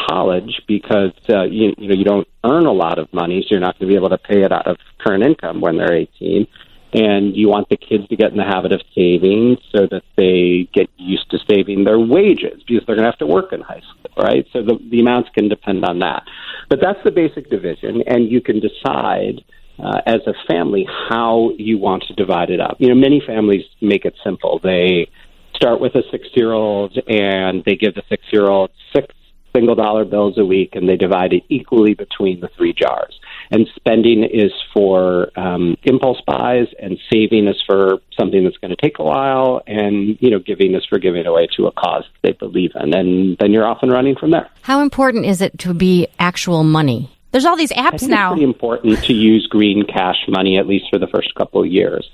college 0.08 0.62
because 0.68 1.12
uh, 1.28 1.42
you, 1.42 1.74
you 1.78 1.88
know 1.88 1.94
you 1.94 2.04
don't 2.04 2.28
earn 2.44 2.66
a 2.66 2.72
lot 2.72 2.98
of 2.98 3.12
money, 3.12 3.42
so 3.42 3.48
you're 3.50 3.60
not 3.60 3.78
going 3.78 3.88
to 3.88 3.92
be 3.92 3.96
able 3.96 4.10
to 4.10 4.18
pay 4.18 4.42
it 4.42 4.52
out 4.52 4.66
of 4.66 4.76
current 4.98 5.24
income 5.24 5.60
when 5.60 5.76
they're 5.76 5.94
18. 5.94 6.46
And 6.92 7.36
you 7.36 7.48
want 7.48 7.68
the 7.68 7.76
kids 7.76 8.08
to 8.08 8.16
get 8.16 8.32
in 8.32 8.36
the 8.36 8.44
habit 8.44 8.72
of 8.72 8.80
saving 8.96 9.58
so 9.70 9.86
that 9.90 10.02
they 10.16 10.68
get 10.74 10.90
used 10.96 11.30
to 11.30 11.38
saving 11.48 11.84
their 11.84 12.00
wages 12.00 12.62
because 12.66 12.84
they're 12.86 12.96
going 12.96 13.06
to 13.06 13.10
have 13.10 13.18
to 13.18 13.26
work 13.26 13.52
in 13.52 13.60
high 13.60 13.80
school, 13.80 14.24
right? 14.24 14.44
So 14.52 14.62
the, 14.62 14.76
the 14.90 15.00
amounts 15.00 15.30
can 15.32 15.48
depend 15.48 15.84
on 15.84 16.00
that. 16.00 16.24
But 16.68 16.80
that's 16.82 16.98
the 17.04 17.12
basic 17.12 17.48
division, 17.48 18.02
and 18.06 18.30
you 18.30 18.40
can 18.40 18.60
decide 18.60 19.44
uh, 19.82 20.00
as 20.06 20.20
a 20.26 20.34
family 20.46 20.86
how 21.08 21.50
you 21.56 21.78
want 21.78 22.04
to 22.08 22.14
divide 22.14 22.50
it 22.50 22.60
up. 22.60 22.76
You 22.78 22.88
know, 22.88 22.94
many 22.94 23.22
families 23.26 23.64
make 23.80 24.04
it 24.04 24.14
simple. 24.24 24.60
They 24.62 25.08
start 25.54 25.80
with 25.80 25.94
a 25.94 26.02
six 26.10 26.28
year 26.34 26.52
old 26.52 26.98
and 27.08 27.62
they 27.64 27.76
give 27.76 27.94
the 27.94 28.02
six 28.08 28.22
year 28.32 28.48
old 28.48 28.70
six 28.94 29.14
single 29.54 29.74
dollar 29.74 30.04
bills 30.04 30.38
a 30.38 30.44
week 30.44 30.70
and 30.74 30.88
they 30.88 30.96
divide 30.96 31.32
it 31.32 31.42
equally 31.48 31.94
between 31.94 32.40
the 32.40 32.48
three 32.56 32.72
jars. 32.72 33.18
And 33.50 33.66
spending 33.74 34.22
is 34.22 34.52
for 34.72 35.36
um, 35.36 35.76
impulse 35.82 36.20
buys, 36.24 36.68
and 36.80 36.98
saving 37.12 37.48
is 37.48 37.60
for 37.66 37.98
something 38.16 38.44
that's 38.44 38.56
going 38.58 38.70
to 38.70 38.76
take 38.80 39.00
a 39.00 39.02
while, 39.02 39.60
and 39.66 40.16
you 40.20 40.30
know, 40.30 40.38
giving 40.38 40.72
is 40.74 40.86
for 40.86 41.00
giving 41.00 41.26
away 41.26 41.48
to 41.56 41.66
a 41.66 41.72
cause 41.72 42.04
they 42.22 42.30
believe 42.30 42.70
in, 42.76 42.94
and 42.94 43.36
then 43.38 43.50
you're 43.50 43.66
off 43.66 43.78
and 43.82 43.90
running 43.90 44.14
from 44.14 44.30
there. 44.30 44.48
How 44.62 44.80
important 44.82 45.26
is 45.26 45.42
it 45.42 45.58
to 45.60 45.74
be 45.74 46.06
actual 46.20 46.62
money? 46.62 47.10
There's 47.32 47.44
all 47.44 47.56
these 47.56 47.72
apps 47.72 48.06
now. 48.08 48.32
it's 48.34 48.42
important 48.42 49.04
to 49.04 49.12
use 49.12 49.46
green 49.46 49.84
cash 49.84 50.16
money 50.28 50.58
at 50.58 50.66
least 50.66 50.86
for 50.90 50.98
the 50.98 51.06
first 51.06 51.34
couple 51.34 51.60
of 51.62 51.68
years. 51.68 52.10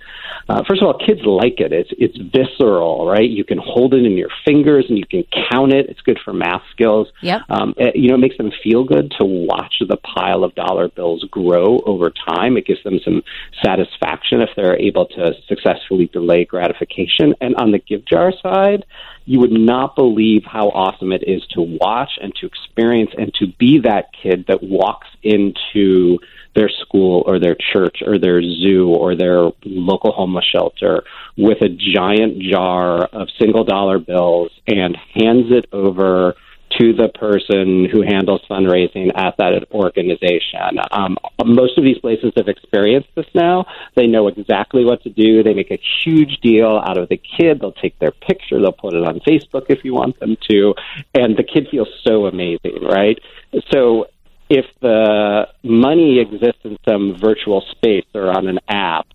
Uh, 0.49 0.63
first 0.69 0.81
of 0.81 0.87
all, 0.87 0.99
kids 0.99 1.21
like 1.25 1.59
it. 1.59 1.73
It's 1.73 1.91
it's 1.99 2.17
visceral, 2.17 3.07
right? 3.07 3.29
You 3.29 3.45
can 3.45 3.59
hold 3.59 3.95
it 3.95 4.05
in 4.05 4.13
your 4.13 4.29
fingers 4.45 4.87
and 4.89 4.97
you 4.97 5.07
can 5.07 5.25
count 5.51 5.73
it. 5.73 5.89
It's 5.89 6.01
good 6.03 6.21
for 6.25 6.33
math 6.33 6.63
skills. 6.71 7.09
Yep. 7.21 7.43
Um, 7.49 7.75
it, 7.77 7.97
you 7.97 8.09
know, 8.09 8.15
it 8.15 8.19
makes 8.19 8.37
them 8.37 8.53
feel 8.63 8.85
good 8.85 9.13
to 9.19 9.25
watch 9.25 9.75
the 9.81 9.97
pile 9.97 10.45
of 10.45 10.55
dollar 10.55 10.89
bills 10.89 11.25
grow 11.31 11.81
over 11.85 12.13
time. 12.29 12.57
It 12.57 12.67
gives 12.67 12.83
them 12.85 13.01
some 13.05 13.23
satisfaction 13.65 14.41
if 14.41 14.51
they're 14.55 14.79
able 14.79 15.07
to 15.07 15.33
successfully 15.49 16.07
delay 16.13 16.45
gratification. 16.45 17.35
And 17.41 17.57
on 17.57 17.73
the 17.73 17.79
gift 17.79 18.09
jar 18.09 18.33
side, 18.41 18.85
you 19.25 19.41
would 19.41 19.53
not 19.53 19.97
believe 19.97 20.45
how 20.45 20.69
awesome 20.69 21.11
it 21.11 21.25
is 21.27 21.45
to 21.51 21.61
watch 21.61 22.13
and 22.23 22.33
to 22.37 22.47
experience 22.47 23.11
and 23.19 23.35
to 23.35 23.49
be 23.59 23.81
that 23.81 24.11
kid 24.23 24.45
that 24.47 24.63
walks 24.63 25.09
into 25.25 26.19
their 26.57 26.69
school 26.69 27.23
or 27.27 27.39
their 27.39 27.57
church 27.73 27.99
or 28.05 28.19
their 28.19 28.43
zoo 28.43 28.89
or 28.89 29.15
their 29.15 29.51
local 29.65 30.13
homeless 30.13 30.47
shelter 30.51 31.05
with 31.37 31.59
a 31.63 31.69
giant 31.69 32.41
jar 32.43 33.05
of 33.05 33.29
single 33.39 33.65
dollar 33.65 33.99
bills 33.99 34.51
and 34.67 34.97
hands 35.15 35.47
it 35.51 35.67
over 35.73 36.35
to 36.79 36.93
the 36.93 37.09
person 37.09 37.89
who 37.91 38.03
handles 38.03 38.43
fundraising 38.51 39.11
at 39.17 39.37
that 39.39 39.67
organization. 39.73 40.79
Um, 40.91 41.17
most 41.45 41.79
of 41.79 41.85
these 41.85 41.99
places 41.99 42.33
have 42.37 42.49
experienced 42.49 43.09
this 43.15 43.27
now. 43.35 43.67
They 43.95 44.07
know 44.07 44.29
exactly 44.29 44.85
what 44.85 45.03
to 45.05 45.11
do. 45.11 45.43
They 45.43 45.55
make 45.55 45.71
a 45.71 45.81
huge 46.05 46.39
deal 46.43 46.83
out 46.85 46.99
of 46.99 47.09
the 47.09 47.17
kid. 47.17 47.61
They'll 47.61 47.73
take 47.73 47.99
their 47.99 48.11
picture, 48.11 48.61
they'll 48.61 48.73
put 48.73 48.95
it 48.95 49.05
on 49.05 49.21
Facebook 49.21 49.67
if 49.69 49.85
you 49.85 49.95
want 49.95 50.19
them 50.19 50.37
to, 50.51 50.75
and 51.15 51.37
the 51.37 51.45
kid 51.45 51.69
feels 51.71 51.89
so 52.03 52.27
amazing, 52.27 52.83
right? 52.83 53.19
So 53.73 54.09
if 54.49 54.65
the 54.81 55.49
money 55.65 56.21
exists 56.21 56.61
in 56.65 56.77
some 56.89 57.17
virtual 57.21 57.63
space 57.73 58.07
or 58.15 58.31
on 58.31 58.47
an 58.47 58.59
app, 58.69 59.07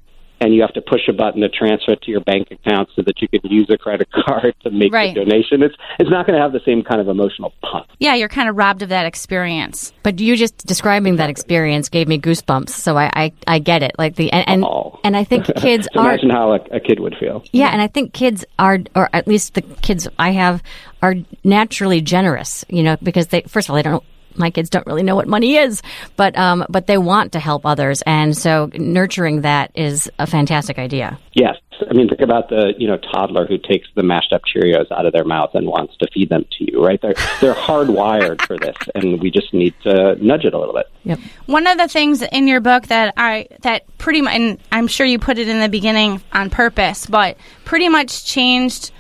and 0.44 0.56
you 0.56 0.62
have 0.62 0.74
to 0.74 0.82
push 0.82 1.02
a 1.08 1.14
button 1.14 1.42
to 1.42 1.50
transfer 1.50 1.92
it 1.92 2.02
to 2.02 2.10
your 2.10 2.20
bank 2.22 2.48
account 2.50 2.90
so 2.96 3.04
that 3.04 3.22
you 3.22 3.28
can 3.28 3.42
use 3.52 3.70
a 3.70 3.78
credit 3.78 4.08
card 4.26 4.56
to 4.64 4.72
make 4.72 4.92
Right. 4.92 5.14
the 5.14 5.24
donation. 5.24 5.62
It's 5.62 5.76
it's 6.00 6.10
not 6.10 6.26
going 6.26 6.36
to 6.36 6.42
have 6.42 6.52
the 6.52 6.62
same 6.66 6.82
kind 6.82 7.00
of 7.00 7.08
emotional 7.08 7.54
punch. 7.62 7.86
Yeah, 8.00 8.16
you're 8.16 8.28
kind 8.28 8.50
of 8.50 8.58
robbed 8.58 8.82
of 8.82 8.90
that 8.90 9.06
experience. 9.06 9.94
But 10.02 10.20
you 10.20 10.36
just 10.36 10.66
describing 10.66 11.18
that 11.18 11.30
experience 11.30 11.90
gave 11.90 12.08
me 12.08 12.20
goosebumps. 12.20 12.70
So 12.70 12.98
I, 12.98 13.12
I, 13.14 13.34
I 13.46 13.60
get 13.60 13.84
it. 13.84 13.92
Like 14.00 14.16
the 14.16 14.32
and 14.32 14.50
and, 14.50 14.64
Oh. 14.66 15.00
and 15.04 15.16
I 15.16 15.26
think 15.26 15.46
kids 15.58 15.88
So 15.94 16.00
are 16.02 16.10
imagine 16.10 16.32
how 16.32 16.54
a, 16.54 16.60
a 16.72 16.80
kid 16.80 17.00
would 17.00 17.16
feel. 17.20 17.44
yeah, 17.52 17.68
and 17.70 17.80
I 17.80 17.86
think 17.88 18.12
kids 18.12 18.44
are, 18.58 18.80
or 18.96 19.10
at 19.14 19.28
least 19.28 19.54
the 19.54 19.62
kids 19.62 20.08
I 20.18 20.32
have, 20.32 20.64
are 21.04 21.14
naturally 21.44 22.02
generous. 22.02 22.66
You 22.68 22.82
know, 22.82 22.98
because 23.04 23.28
they 23.28 23.42
first 23.44 23.68
of 23.70 23.72
all 23.72 23.76
they 23.76 23.84
don't. 23.84 24.04
My 24.36 24.50
kids 24.50 24.70
don't 24.70 24.86
really 24.88 25.04
know 25.04 25.16
what 25.16 25.28
money 25.28 25.56
is, 25.56 25.82
but 26.16 26.38
um, 26.38 26.66
but 26.70 26.88
they 26.88 26.98
want 26.98 27.34
to 27.34 27.40
help 27.40 27.66
others, 27.66 28.02
and 28.06 28.38
so 28.38 28.70
nurturing 28.74 29.42
that 29.42 29.72
is 29.76 30.10
a 30.20 30.28
fantastic 30.28 30.80
idea. 30.80 31.20
Yes. 31.34 31.58
I 31.90 31.94
mean, 31.94 32.08
think 32.10 32.22
about 32.22 32.50
the 32.50 32.74
you 32.78 32.88
know 32.88 32.98
toddler 32.98 33.48
who 33.48 33.58
takes 33.58 33.88
the 33.96 34.04
mashed 34.04 34.34
up 34.34 34.42
Cheerios 34.44 34.92
out 34.92 35.06
of 35.06 35.14
their 35.14 35.24
mouth 35.24 35.52
and 35.54 35.68
wants 35.68 35.98
to 35.98 36.08
feed 36.14 36.30
them 36.30 36.46
to 36.58 36.72
you, 36.72 36.84
right? 36.84 37.02
They're 37.02 37.16
they're 37.40 37.54
hardwired 37.54 38.42
for 38.46 38.58
this, 38.58 38.76
and 38.94 39.20
we 39.22 39.32
just 39.32 39.54
need 39.54 39.74
to 39.84 40.16
nudge 40.24 40.46
it 40.46 40.54
a 40.54 40.60
little 40.60 40.74
bit. 40.74 40.88
Yep. 41.04 41.20
One 41.48 41.68
of 41.68 41.78
the 41.78 41.88
things 41.88 42.22
in 42.22 42.48
your 42.48 42.60
book 42.60 42.88
that 42.88 43.14
I 43.18 43.48
that 43.62 43.86
pretty 43.98 44.22
much, 44.22 44.34
and 44.34 44.60
I'm 44.72 44.88
sure 44.88 45.06
you 45.06 45.20
put 45.20 45.38
it 45.38 45.48
in 45.48 45.60
the 45.60 45.70
beginning 45.70 46.22
on 46.34 46.50
purpose, 46.50 47.06
but 47.06 47.38
pretty 47.66 47.90
much 47.90 48.26
changed 48.26 48.92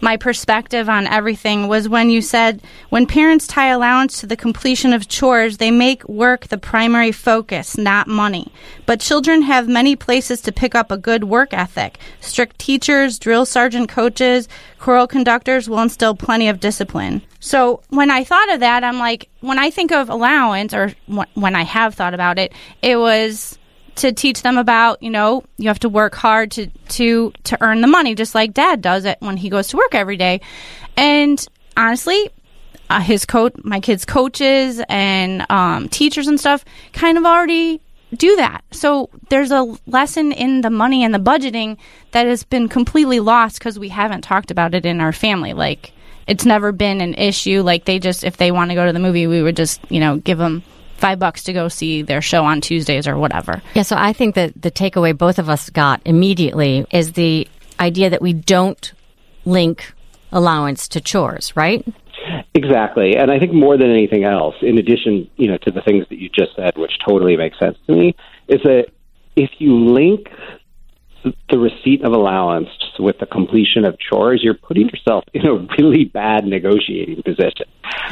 my 0.00 0.16
perspective 0.16 0.88
on 0.88 1.06
everything 1.06 1.68
was 1.68 1.88
when 1.88 2.10
you 2.10 2.22
said 2.22 2.62
when 2.88 3.06
parents 3.06 3.46
tie 3.46 3.68
allowance 3.68 4.20
to 4.20 4.26
the 4.26 4.36
completion 4.36 4.92
of 4.92 5.08
chores, 5.08 5.58
they 5.58 5.70
make 5.70 6.08
work 6.08 6.48
the 6.48 6.58
primary 6.58 7.12
focus, 7.12 7.76
not 7.76 8.08
money. 8.08 8.52
But 8.86 9.00
children 9.00 9.42
have 9.42 9.68
many 9.68 9.96
places 9.96 10.40
to 10.42 10.52
pick 10.52 10.74
up 10.74 10.90
a 10.90 10.98
good 10.98 11.24
work 11.24 11.52
ethic. 11.52 11.98
Strict 12.20 12.58
teachers, 12.58 13.18
drill 13.18 13.46
sergeant 13.46 13.88
coaches, 13.88 14.48
choral 14.78 15.06
conductors 15.06 15.68
will 15.68 15.80
instill 15.80 16.14
plenty 16.14 16.48
of 16.48 16.60
discipline. 16.60 17.22
So 17.38 17.82
when 17.88 18.10
I 18.10 18.24
thought 18.24 18.52
of 18.52 18.60
that, 18.60 18.84
I'm 18.84 18.98
like, 18.98 19.28
when 19.40 19.58
I 19.58 19.70
think 19.70 19.92
of 19.92 20.10
allowance, 20.10 20.74
or 20.74 20.92
wh- 21.10 21.24
when 21.34 21.54
I 21.54 21.62
have 21.62 21.94
thought 21.94 22.14
about 22.14 22.38
it, 22.38 22.52
it 22.82 22.96
was 22.96 23.58
to 24.00 24.12
teach 24.12 24.42
them 24.42 24.58
about 24.58 25.02
you 25.02 25.10
know 25.10 25.42
you 25.58 25.68
have 25.68 25.78
to 25.80 25.88
work 25.88 26.14
hard 26.14 26.50
to 26.50 26.66
to 26.88 27.32
to 27.44 27.56
earn 27.62 27.80
the 27.80 27.86
money 27.86 28.14
just 28.14 28.34
like 28.34 28.54
dad 28.54 28.80
does 28.80 29.04
it 29.04 29.18
when 29.20 29.36
he 29.36 29.48
goes 29.48 29.68
to 29.68 29.76
work 29.76 29.94
every 29.94 30.16
day. 30.16 30.40
And 30.96 31.44
honestly 31.76 32.30
uh, 32.88 33.00
his 33.00 33.24
coach 33.24 33.54
my 33.62 33.80
kids 33.80 34.04
coaches 34.04 34.82
and 34.88 35.46
um, 35.50 35.88
teachers 35.88 36.26
and 36.26 36.40
stuff 36.40 36.64
kind 36.92 37.16
of 37.16 37.24
already 37.24 37.80
do 38.14 38.34
that. 38.36 38.64
So 38.72 39.08
there's 39.28 39.52
a 39.52 39.76
lesson 39.86 40.32
in 40.32 40.62
the 40.62 40.70
money 40.70 41.04
and 41.04 41.14
the 41.14 41.18
budgeting 41.18 41.76
that 42.10 42.26
has 42.26 42.42
been 42.42 42.68
completely 42.68 43.20
lost 43.20 43.58
because 43.58 43.78
we 43.78 43.88
haven't 43.88 44.22
talked 44.22 44.50
about 44.50 44.74
it 44.74 44.84
in 44.84 45.00
our 45.00 45.12
family. 45.12 45.52
Like 45.52 45.92
it's 46.26 46.44
never 46.44 46.72
been 46.72 47.00
an 47.00 47.14
issue. 47.14 47.62
Like 47.62 47.84
they 47.84 47.98
just 47.98 48.24
if 48.24 48.36
they 48.36 48.50
want 48.50 48.70
to 48.70 48.74
go 48.74 48.86
to 48.86 48.92
the 48.92 48.98
movie 48.98 49.26
we 49.26 49.42
would 49.42 49.56
just 49.56 49.80
you 49.90 50.00
know 50.00 50.16
give 50.16 50.38
them 50.38 50.62
five 51.00 51.18
bucks 51.18 51.42
to 51.44 51.52
go 51.52 51.68
see 51.68 52.02
their 52.02 52.20
show 52.20 52.44
on 52.44 52.60
tuesdays 52.60 53.08
or 53.08 53.16
whatever 53.16 53.62
Yeah, 53.74 53.82
so 53.82 53.96
I 53.96 54.12
think 54.12 54.34
that 54.34 54.60
the 54.60 54.70
takeaway 54.70 55.16
both 55.16 55.38
of 55.38 55.48
us 55.48 55.70
got 55.70 56.00
immediately 56.04 56.86
is 56.90 57.12
the 57.12 57.48
idea 57.78 58.10
that 58.10 58.22
we 58.22 58.32
don't 58.32 58.92
link 59.44 59.94
allowance 60.32 60.86
to 60.88 61.00
chores, 61.00 61.54
right? 61.56 61.86
Exactly, 62.54 63.16
and 63.16 63.30
I 63.30 63.38
think 63.38 63.52
more 63.52 63.76
than 63.76 63.90
anything 63.90 64.24
else, 64.24 64.54
in 64.60 64.78
addition, 64.78 65.28
you 65.36 65.48
know, 65.48 65.56
to 65.58 65.70
the 65.70 65.80
things 65.80 66.06
that 66.10 66.18
you 66.18 66.28
just 66.28 66.54
said, 66.56 66.76
which 66.76 66.92
totally 67.06 67.36
make 67.36 67.54
sense 67.56 67.78
to 67.86 67.92
me, 67.92 68.14
is 68.48 68.60
that 68.64 68.86
if 69.36 69.50
you 69.58 69.74
link 69.74 70.28
the 71.22 71.58
receipt 71.58 72.02
of 72.04 72.12
allowance 72.12 72.68
with 72.98 73.18
the 73.18 73.26
completion 73.26 73.84
of 73.84 73.98
chores, 73.98 74.40
you're 74.42 74.54
putting 74.54 74.86
mm-hmm. 74.86 74.96
yourself 74.96 75.24
in 75.34 75.46
a 75.46 75.54
really 75.78 76.04
bad 76.04 76.44
negotiating 76.44 77.22
position. 77.22 77.66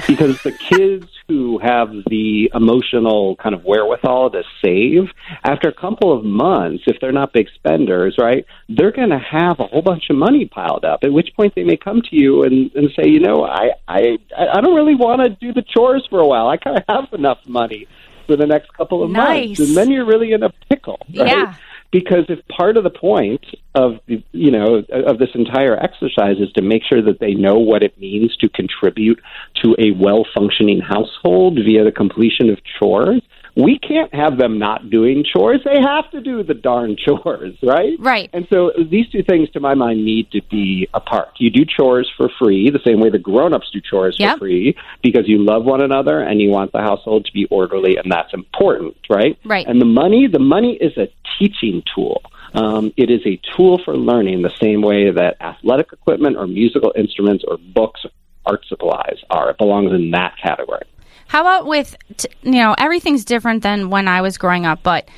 Because 0.07 0.43
the 0.43 0.53
kids 0.71 1.07
who 1.29 1.59
have 1.59 1.91
the 2.09 2.51
emotional 2.55 3.37
kind 3.37 3.55
of 3.55 3.65
wherewithal 3.65 4.31
to 4.31 4.43
save, 4.65 5.09
after 5.45 5.69
a 5.69 5.73
couple 5.73 6.17
of 6.17 6.25
months, 6.25 6.85
if 6.87 6.97
they're 7.01 7.13
not 7.13 7.33
big 7.33 7.49
spenders, 7.55 8.17
right, 8.19 8.45
they're 8.69 8.93
going 8.93 9.11
to 9.11 9.19
have 9.19 9.61
a 9.61 9.65
whole 9.65 9.83
bunch 9.83 10.05
of 10.11 10.17
money 10.17 10.47
piled 10.47 10.85
up. 10.85 11.01
At 11.03 11.13
which 11.13 11.29
point 11.37 11.55
they 11.55 11.65
may 11.65 11.77
come 11.77 12.03
to 12.03 12.17
you 12.17 12.43
and, 12.43 12.71
and 12.75 12.91
say, 12.97 13.09
you 13.09 13.21
know, 13.21 13.45
I, 13.45 13.71
I, 13.87 14.19
I 14.37 14.61
don't 14.61 14.75
really 14.75 14.95
want 14.95 15.23
to 15.23 15.31
do 15.31 15.53
the 15.53 15.63
chores 15.63 16.07
for 16.11 16.21
a 16.21 16.27
while. 16.27 16.49
I 16.49 16.57
kind 16.57 16.79
of 16.79 16.85
have 16.89 17.13
enough 17.13 17.39
money 17.47 17.87
for 18.27 18.37
the 18.37 18.47
next 18.47 18.73
couple 18.75 19.03
of 19.03 19.11
Nice. 19.11 19.59
months. 19.59 19.61
And 19.61 19.77
then 19.77 19.91
you're 19.91 20.07
really 20.07 20.33
in 20.33 20.43
a 20.43 20.51
pickle, 20.69 20.99
right? 21.17 21.29
Yeah. 21.29 21.55
Because 21.91 22.25
if 22.29 22.47
part 22.49 22.77
of 22.77 22.85
the 22.85 22.91
point 22.91 23.45
of 23.75 23.99
the, 24.07 24.23
you 24.33 24.51
know 24.51 24.83
of 24.93 25.19
this 25.19 25.31
entire 25.35 25.77
exercise 25.83 26.37
is 26.39 26.53
to 26.53 26.63
make 26.63 26.83
sure 26.85 27.03
that 27.03 27.21
they 27.21 27.35
know 27.35 27.59
what 27.59 27.83
it 27.83 27.99
means 27.99 28.37
to 28.37 28.49
contribute 28.49 29.21
to 29.63 29.75
a 29.79 29.93
well 29.93 30.27
functioning 30.35 30.81
household 30.81 31.55
via 31.65 31.85
the 31.85 31.93
completion 31.93 32.51
of 32.51 32.59
chores 32.79 33.23
we 33.61 33.79
can't 33.79 34.15
have 34.15 34.39
them 34.39 34.59
not 34.59 34.89
doing 34.89 35.25
chores 35.25 35.61
they 35.65 35.81
have 35.81 36.09
to 36.13 36.21
do 36.21 36.43
the 36.43 36.55
darn 36.55 36.97
chores 37.05 37.57
right 37.63 37.95
Right. 37.99 38.31
and 38.33 38.47
so 38.51 38.73
these 38.91 39.09
two 39.11 39.23
things 39.23 39.51
to 39.51 39.61
my 39.61 39.75
mind 39.75 40.05
need 40.05 40.31
to 40.31 40.41
be 40.51 40.89
apart 40.95 41.29
you 41.39 41.51
do 41.51 41.65
chores 41.65 42.09
for 42.17 42.31
free 42.39 42.71
the 42.71 42.81
same 42.87 43.01
way 43.01 43.11
the 43.11 43.19
grown-ups 43.19 43.71
do 43.73 43.81
chores 43.81 44.17
Yep. 44.19 44.35
for 44.35 44.39
free 44.41 44.77
because 45.03 45.29
you 45.29 45.39
love 45.45 45.65
one 45.65 45.81
another 45.83 46.21
and 46.21 46.41
you 46.41 46.51
want 46.51 46.73
the 46.73 46.81
household 46.81 47.25
to 47.27 47.33
be 47.33 47.47
orderly 47.51 47.97
and 47.97 48.11
that's 48.11 48.33
important 48.33 48.95
right 49.11 49.37
Right. 49.45 49.67
and 49.67 49.81
the 49.81 49.85
money, 49.87 50.29
the 50.29 50.39
money 50.39 50.77
is 50.81 50.97
a 50.97 51.09
teaching 51.39 51.83
tool. 51.95 52.23
Um, 52.55 52.93
it 52.97 53.11
is 53.11 53.21
a 53.27 53.41
tool 53.57 53.81
for 53.85 53.97
learning 53.97 54.43
the 54.43 54.53
same 54.61 54.81
way 54.83 55.11
that 55.11 55.37
athletic 55.41 55.93
equipment 55.93 56.37
or 56.37 56.47
musical 56.47 56.93
instruments 56.97 57.45
or 57.47 57.59
books, 57.59 58.01
art 58.47 58.65
supplies 58.69 59.19
are. 59.31 59.51
It 59.51 59.59
belongs 59.59 59.93
in 59.93 60.11
that 60.13 60.35
category. 60.43 60.83
How 61.29 61.43
about 61.43 61.67
with, 61.67 61.97
t- 62.17 62.29
you 62.43 62.53
know, 62.53 62.75
everything's 62.77 63.25
different 63.25 63.63
than 63.63 63.91
when 63.91 64.09
I 64.09 64.23
was 64.23 64.39
growing 64.39 64.67
up, 64.67 64.83
but 64.83 65.09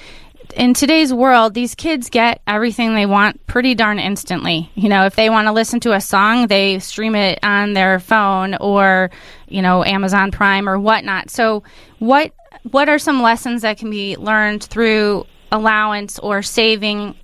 in 0.57 0.75
today's 0.75 1.13
world, 1.13 1.55
these 1.55 1.75
kids 1.75 2.11
get 2.11 2.43
everything 2.47 2.95
they 2.95 3.07
want 3.07 3.47
pretty 3.47 3.75
darn 3.75 3.99
instantly. 3.99 4.71
You 4.75 4.89
know, 4.89 5.07
if 5.07 5.17
they 5.17 5.31
want 5.31 5.47
to 5.47 5.53
listen 5.53 5.81
to 5.81 5.93
a 5.93 6.01
song, 6.01 6.49
they 6.49 6.79
stream 6.81 7.15
it 7.15 7.39
on 7.43 7.73
their 7.73 8.01
phone 8.01 8.57
or, 8.57 9.11
you 9.49 9.63
know, 9.63 9.85
Amazon 9.85 10.31
Prime 10.31 10.69
or 10.69 10.79
whatnot. 10.79 11.31
So, 11.31 11.63
what 11.99 12.33
what 12.71 12.89
are 12.89 12.99
some 12.99 13.23
lessons 13.23 13.63
that 13.63 13.79
can 13.79 13.91
be 13.91 14.17
learned 14.17 14.65
through 14.65 15.27
allowance 15.53 16.19
or 16.19 16.43
saving? 16.43 17.15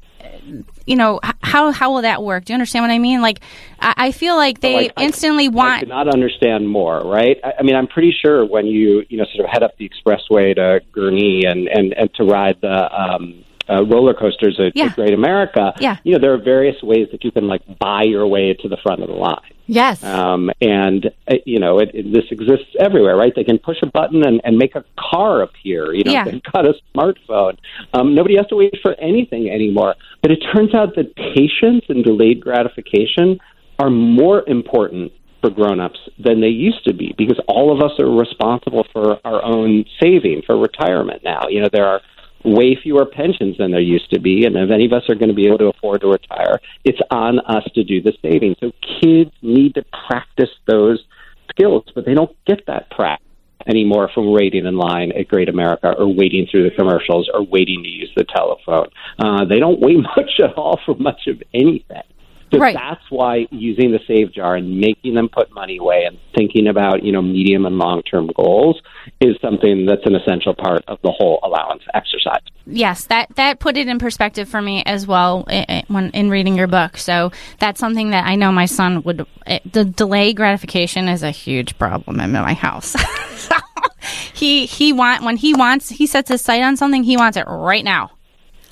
You 0.86 0.96
know, 0.96 1.20
how 1.42 1.72
how 1.72 1.92
will 1.92 2.02
that 2.02 2.22
work? 2.22 2.44
Do 2.44 2.52
you 2.52 2.54
understand 2.54 2.84
what 2.84 2.90
I 2.90 2.98
mean? 2.98 3.20
Like, 3.20 3.40
I, 3.80 3.94
I 3.96 4.12
feel 4.12 4.36
like 4.36 4.60
they 4.60 4.74
Like, 4.74 4.92
instantly 4.98 5.46
I 5.46 5.48
want. 5.48 5.80
could 5.80 5.88
not 5.88 6.08
understand 6.08 6.68
more, 6.68 7.00
right? 7.04 7.38
I, 7.44 7.54
I 7.58 7.62
mean, 7.62 7.74
I'm 7.74 7.88
pretty 7.88 8.14
sure 8.22 8.46
when 8.46 8.66
you, 8.66 9.02
you 9.08 9.18
know, 9.18 9.24
sort 9.34 9.44
of 9.46 9.50
head 9.52 9.62
up 9.62 9.76
the 9.78 9.88
expressway 9.90 10.54
to 10.54 10.80
Gurnee 10.94 11.42
and, 11.46 11.68
and, 11.68 11.92
and 11.92 12.08
to 12.14 12.24
ride 12.24 12.58
the 12.60 12.88
um, 12.94 13.44
uh, 13.68 13.84
roller 13.84 14.14
coasters 14.14 14.58
at, 14.60 14.76
Yeah. 14.76 14.86
at 14.86 14.94
Great 14.96 15.14
America, 15.14 15.74
Yeah. 15.80 15.96
you 16.04 16.12
know, 16.12 16.18
there 16.18 16.32
are 16.32 16.38
various 16.38 16.82
ways 16.82 17.08
that 17.12 17.24
you 17.24 17.30
can, 17.30 17.46
like, 17.48 17.62
buy 17.78 18.02
your 18.04 18.26
way 18.26 18.54
to 18.54 18.68
the 18.68 18.76
front 18.78 19.02
of 19.02 19.08
the 19.08 19.14
line. 19.14 19.40
Yes. 19.68 20.04
Um, 20.04 20.50
and 20.60 21.06
uh, 21.28 21.34
you 21.44 21.58
know, 21.58 21.80
it, 21.80 21.90
it, 21.92 22.12
this 22.12 22.24
exists 22.30 22.66
everywhere, 22.78 23.16
right? 23.16 23.32
They 23.34 23.42
can 23.42 23.58
push 23.58 23.78
a 23.82 23.86
button 23.86 24.24
and, 24.24 24.40
and 24.44 24.56
make 24.56 24.76
a 24.76 24.84
car 24.96 25.42
appear. 25.42 25.92
You 25.92 26.04
know, 26.04 26.12
Yeah. 26.12 26.24
they've 26.24 26.42
got 26.52 26.66
a 26.66 26.74
smartphone. 26.94 27.58
Um, 27.92 28.14
nobody 28.14 28.36
has 28.36 28.46
to 28.48 28.56
wait 28.56 28.74
for 28.80 28.94
anything 29.00 29.50
anymore. 29.50 29.96
But 30.22 30.30
it 30.30 30.38
turns 30.54 30.72
out 30.72 30.94
that 30.94 31.16
patience 31.16 31.84
and 31.88 32.04
delayed 32.04 32.40
gratification 32.40 33.40
are 33.80 33.90
more 33.90 34.44
important 34.48 35.10
for 35.40 35.50
grown-ups 35.50 35.98
than 36.18 36.40
they 36.40 36.48
used 36.48 36.84
to 36.84 36.94
be 36.94 37.14
because 37.18 37.38
all 37.48 37.70
of 37.72 37.82
us 37.82 37.98
are 37.98 38.10
responsible 38.10 38.86
for 38.92 39.18
our 39.24 39.42
own 39.44 39.84
saving 40.00 40.42
for 40.46 40.56
retirement 40.56 41.22
now. 41.24 41.42
You 41.50 41.60
know, 41.62 41.68
there 41.72 41.86
are 41.86 42.00
way 42.46 42.78
fewer 42.80 43.04
pensions 43.04 43.58
than 43.58 43.72
there 43.72 43.80
used 43.80 44.10
to 44.10 44.20
be, 44.20 44.44
and 44.46 44.56
if 44.56 44.70
any 44.70 44.86
of 44.86 44.92
us 44.92 45.08
are 45.08 45.14
going 45.14 45.28
to 45.28 45.34
be 45.34 45.46
able 45.46 45.58
to 45.58 45.66
afford 45.66 46.00
to 46.02 46.08
retire, 46.08 46.60
it's 46.84 47.00
on 47.10 47.40
us 47.40 47.64
to 47.74 47.84
do 47.84 48.00
the 48.00 48.12
saving. 48.22 48.54
So 48.60 48.72
kids 49.02 49.32
need 49.42 49.74
to 49.74 49.84
practice 50.08 50.50
those 50.66 51.04
skills, 51.50 51.84
but 51.94 52.06
they 52.06 52.14
don't 52.14 52.36
get 52.46 52.66
that 52.66 52.90
practice 52.90 53.26
anymore 53.66 54.08
from 54.14 54.30
waiting 54.30 54.66
in 54.66 54.76
line 54.76 55.12
at 55.12 55.28
Great 55.28 55.48
America 55.48 55.92
or 55.98 56.06
waiting 56.06 56.46
through 56.50 56.68
the 56.68 56.76
commercials 56.76 57.28
or 57.32 57.42
waiting 57.42 57.82
to 57.82 57.88
use 57.88 58.12
the 58.16 58.24
telephone. 58.24 58.88
Uh, 59.18 59.44
they 59.44 59.58
don't 59.58 59.80
wait 59.80 59.96
much 60.16 60.40
at 60.42 60.54
all 60.54 60.78
for 60.84 60.94
much 60.96 61.26
of 61.26 61.42
anything. 61.52 62.02
So 62.52 62.58
Right. 62.58 62.74
that's 62.76 63.02
why 63.10 63.46
using 63.50 63.90
the 63.90 63.98
save 64.06 64.32
jar 64.32 64.54
and 64.54 64.78
making 64.78 65.14
them 65.14 65.28
put 65.28 65.52
money 65.52 65.78
away 65.78 66.04
and 66.06 66.16
thinking 66.36 66.68
about, 66.68 67.02
you 67.02 67.10
know, 67.10 67.20
medium 67.20 67.66
and 67.66 67.76
long 67.78 68.02
term 68.02 68.30
goals 68.36 68.80
is 69.20 69.36
something 69.42 69.84
that's 69.84 70.06
an 70.06 70.14
essential 70.14 70.54
part 70.54 70.84
of 70.86 70.98
the 71.02 71.10
whole 71.10 71.40
allowance 71.42 71.82
exercise. 71.94 72.40
Yes, 72.66 73.04
that 73.06 73.34
that 73.36 73.58
put 73.58 73.76
it 73.76 73.88
in 73.88 73.98
perspective 73.98 74.48
for 74.48 74.62
me 74.62 74.82
as 74.86 75.06
well 75.08 75.44
i- 75.48 75.66
i- 75.68 75.82
when 75.88 76.10
in 76.10 76.30
reading 76.30 76.56
your 76.56 76.66
book. 76.68 76.96
So 76.98 77.32
that's 77.58 77.80
something 77.80 78.10
that 78.10 78.26
I 78.26 78.36
know 78.36 78.52
my 78.52 78.66
son 78.66 79.02
would. 79.02 79.26
eh, 79.46 79.58
The 79.70 79.84
delay 79.84 80.32
gratification 80.32 81.08
is 81.08 81.22
a 81.24 81.30
huge 81.32 81.76
problem 81.78 82.20
in 82.20 82.30
my 82.32 82.54
house. 82.54 82.90
so 83.36 83.54
he 84.34 84.66
he 84.66 84.92
want 84.92 85.24
when 85.24 85.36
he 85.36 85.52
wants 85.52 85.88
he 85.88 86.06
sets 86.06 86.28
his 86.30 86.42
sight 86.42 86.62
on 86.62 86.76
something 86.76 87.02
he 87.02 87.16
wants 87.16 87.36
it 87.36 87.44
right 87.48 87.84
now. 87.84 88.12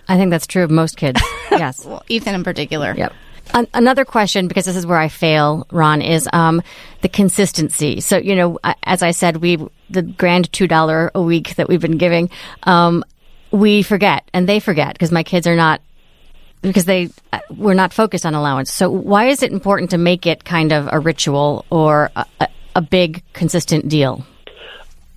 I 0.09 0.17
think 0.17 0.31
that's 0.31 0.47
true 0.47 0.63
of 0.63 0.71
most 0.71 0.97
kids. 0.97 1.21
yes. 1.51 1.85
Well, 1.85 2.03
Ethan 2.09 2.35
in 2.37 2.45
particular. 2.45 2.95
Yep. 2.97 3.13
An- 3.52 3.68
another 3.74 4.04
question, 4.04 4.48
because 4.48 4.64
this 4.64 4.76
is 4.76 4.87
where 4.87 4.98
I 4.98 5.09
fail, 5.09 5.66
Ron, 5.70 6.02
is 6.02 6.28
um, 6.33 6.62
the 7.02 7.09
consistency. 7.09 8.00
So, 8.00 8.16
you 8.16 8.35
know, 8.35 8.59
as 8.83 9.02
I 9.02 9.11
said, 9.11 9.38
we 9.38 9.59
the 9.90 10.02
grand 10.02 10.52
two 10.52 10.66
dollar 10.66 11.11
a 11.14 11.22
week 11.22 11.57
that 11.57 11.68
we've 11.68 11.80
been 11.80 11.98
giving, 11.98 12.30
um, 12.64 13.04
we 13.50 13.83
forget, 13.83 14.28
and 14.33 14.48
they 14.48 14.61
forget 14.61 14.94
because 14.94 15.12
my 15.12 15.22
kids 15.22 15.46
are 15.46 15.57
not 15.57 15.80
because 16.62 16.87
they 16.87 17.11
uh, 17.33 17.40
we're 17.50 17.74
not 17.74 17.92
focused 17.92 18.24
on 18.26 18.35
allowance. 18.35 18.72
So, 18.72 18.90
why 18.90 19.26
is 19.26 19.42
it 19.42 19.52
important 19.52 19.90
to 19.90 19.98
make 19.98 20.26
it 20.26 20.44
kind 20.44 20.72
of 20.72 20.88
a 20.90 20.98
ritual 20.98 21.64
or 21.70 22.11
a, 22.16 22.48
a 22.74 22.80
big 22.80 23.22
consistent 23.33 23.88
deal? 23.88 24.24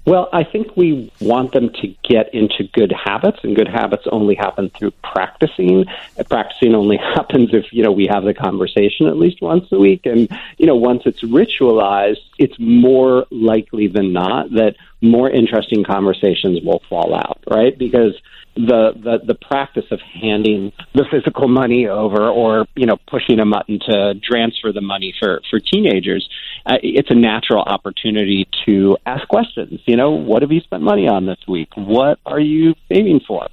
Well, 0.08 0.30
I 0.32 0.46
think 0.46 0.78
we 0.78 1.12
want 1.20 1.52
them 1.52 1.70
to 1.82 1.94
get 2.02 2.34
into 2.34 2.64
good 2.72 2.94
habits, 2.94 3.40
and 3.44 3.58
good 3.58 3.68
habits 3.68 4.04
only 4.10 4.36
happen 4.36 4.70
through 4.70 4.92
practicing. 5.04 5.84
Practicing 6.30 6.76
only 6.76 6.96
happens 7.16 7.50
if 7.52 7.74
you 7.74 7.84
know 7.84 7.92
we 7.92 8.08
have 8.10 8.24
the 8.24 8.34
conversation 8.34 9.08
at 9.08 9.18
least 9.18 9.42
once 9.42 9.70
a 9.74 9.78
week, 9.78 10.06
and 10.06 10.30
you 10.58 10.66
know 10.66 10.78
once 10.78 11.02
it's 11.06 11.24
ritualized, 11.24 12.24
it's 12.40 12.58
more 12.58 13.26
likely 13.32 13.88
than 13.88 14.14
not 14.14 14.50
that 14.52 14.78
more 15.02 15.30
interesting 15.30 15.84
conversations 15.84 16.62
will 16.64 16.82
fall 16.88 17.14
out, 17.14 17.44
right? 17.46 17.78
Because 17.78 18.14
the, 18.58 18.92
the 18.96 19.20
the 19.26 19.36
practice 19.36 19.86
of 19.92 20.00
handing 20.02 20.72
the 20.94 21.06
physical 21.12 21.48
money 21.48 21.88
over 21.88 22.28
or 22.28 22.66
you 22.76 22.86
know 22.86 22.98
pushing 23.08 23.40
a 23.40 23.46
button 23.46 23.80
to 23.80 24.16
transfer 24.24 24.72
the 24.72 24.82
money 24.82 25.14
for 25.20 25.42
for 25.50 25.60
teenagers 25.60 26.28
uh, 26.66 26.78
it's 26.84 27.10
a 27.10 27.16
natural 27.16 27.62
opportunity 27.62 28.48
to 28.66 28.98
ask 29.06 29.28
questions. 29.28 29.80
You 29.86 29.96
know 29.96 30.12
what 30.12 30.42
have 30.42 30.52
you 30.52 30.62
spent 30.62 30.84
money 30.84 31.08
on 31.08 31.26
this 31.26 31.40
week? 31.48 31.70
What 31.76 32.20
are 32.26 32.40
you 32.40 32.74
saving 32.92 33.22
for 33.28 33.48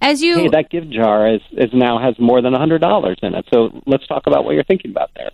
As 0.00 0.22
you 0.22 0.36
hey 0.36 0.48
that 0.48 0.70
gift 0.70 0.90
jar 0.90 1.34
is, 1.34 1.40
is 1.52 1.70
now 1.72 1.98
has 1.98 2.18
more 2.18 2.42
than 2.42 2.54
a 2.54 2.58
hundred 2.58 2.80
dollars 2.80 3.18
in 3.22 3.34
it 3.34 3.46
so 3.52 3.82
let's 3.86 4.06
talk 4.06 4.26
about 4.26 4.44
what 4.44 4.54
you're 4.54 4.64
thinking 4.64 4.90
about 4.90 5.10
there 5.14 5.30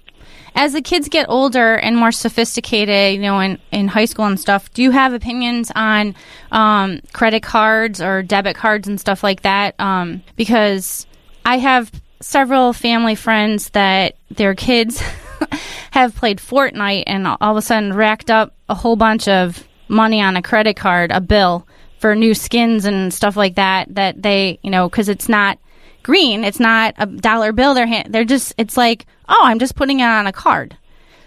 as 0.54 0.72
the 0.72 0.82
kids 0.82 1.08
get 1.08 1.26
older 1.28 1.74
and 1.74 1.96
more 1.96 2.12
sophisticated, 2.12 3.14
you 3.14 3.20
know, 3.20 3.38
in, 3.40 3.58
in 3.70 3.88
high 3.88 4.04
school 4.04 4.26
and 4.26 4.38
stuff, 4.38 4.72
do 4.72 4.82
you 4.82 4.90
have 4.90 5.12
opinions 5.12 5.70
on 5.74 6.14
um, 6.50 7.00
credit 7.12 7.42
cards 7.42 8.00
or 8.00 8.22
debit 8.22 8.56
cards 8.56 8.88
and 8.88 9.00
stuff 9.00 9.22
like 9.22 9.42
that? 9.42 9.78
Um, 9.78 10.22
because 10.36 11.06
I 11.44 11.58
have 11.58 11.92
several 12.20 12.72
family 12.72 13.14
friends 13.14 13.70
that 13.70 14.16
their 14.30 14.54
kids 14.54 15.00
have 15.92 16.14
played 16.14 16.38
Fortnite 16.38 17.04
and 17.06 17.26
all 17.26 17.38
of 17.40 17.56
a 17.56 17.62
sudden 17.62 17.94
racked 17.94 18.30
up 18.30 18.54
a 18.68 18.74
whole 18.74 18.96
bunch 18.96 19.28
of 19.28 19.66
money 19.88 20.20
on 20.20 20.36
a 20.36 20.42
credit 20.42 20.76
card, 20.76 21.10
a 21.10 21.20
bill 21.20 21.66
for 22.00 22.16
new 22.16 22.34
skins 22.34 22.86
and 22.86 23.12
stuff 23.12 23.36
like 23.36 23.54
that. 23.56 23.94
That 23.94 24.20
they, 24.22 24.58
you 24.62 24.70
know, 24.70 24.88
because 24.88 25.08
it's 25.08 25.28
not 25.28 25.58
green, 26.02 26.44
it's 26.44 26.58
not 26.58 26.94
a 26.96 27.06
dollar 27.06 27.52
bill. 27.52 27.74
They're 27.74 27.86
hand, 27.86 28.12
they're 28.12 28.24
just, 28.24 28.54
it's 28.58 28.76
like, 28.76 29.06
oh, 29.28 29.42
I'm 29.44 29.58
just 29.58 29.76
putting 29.76 30.00
it 30.00 30.04
on 30.04 30.26
a 30.26 30.32
card. 30.32 30.76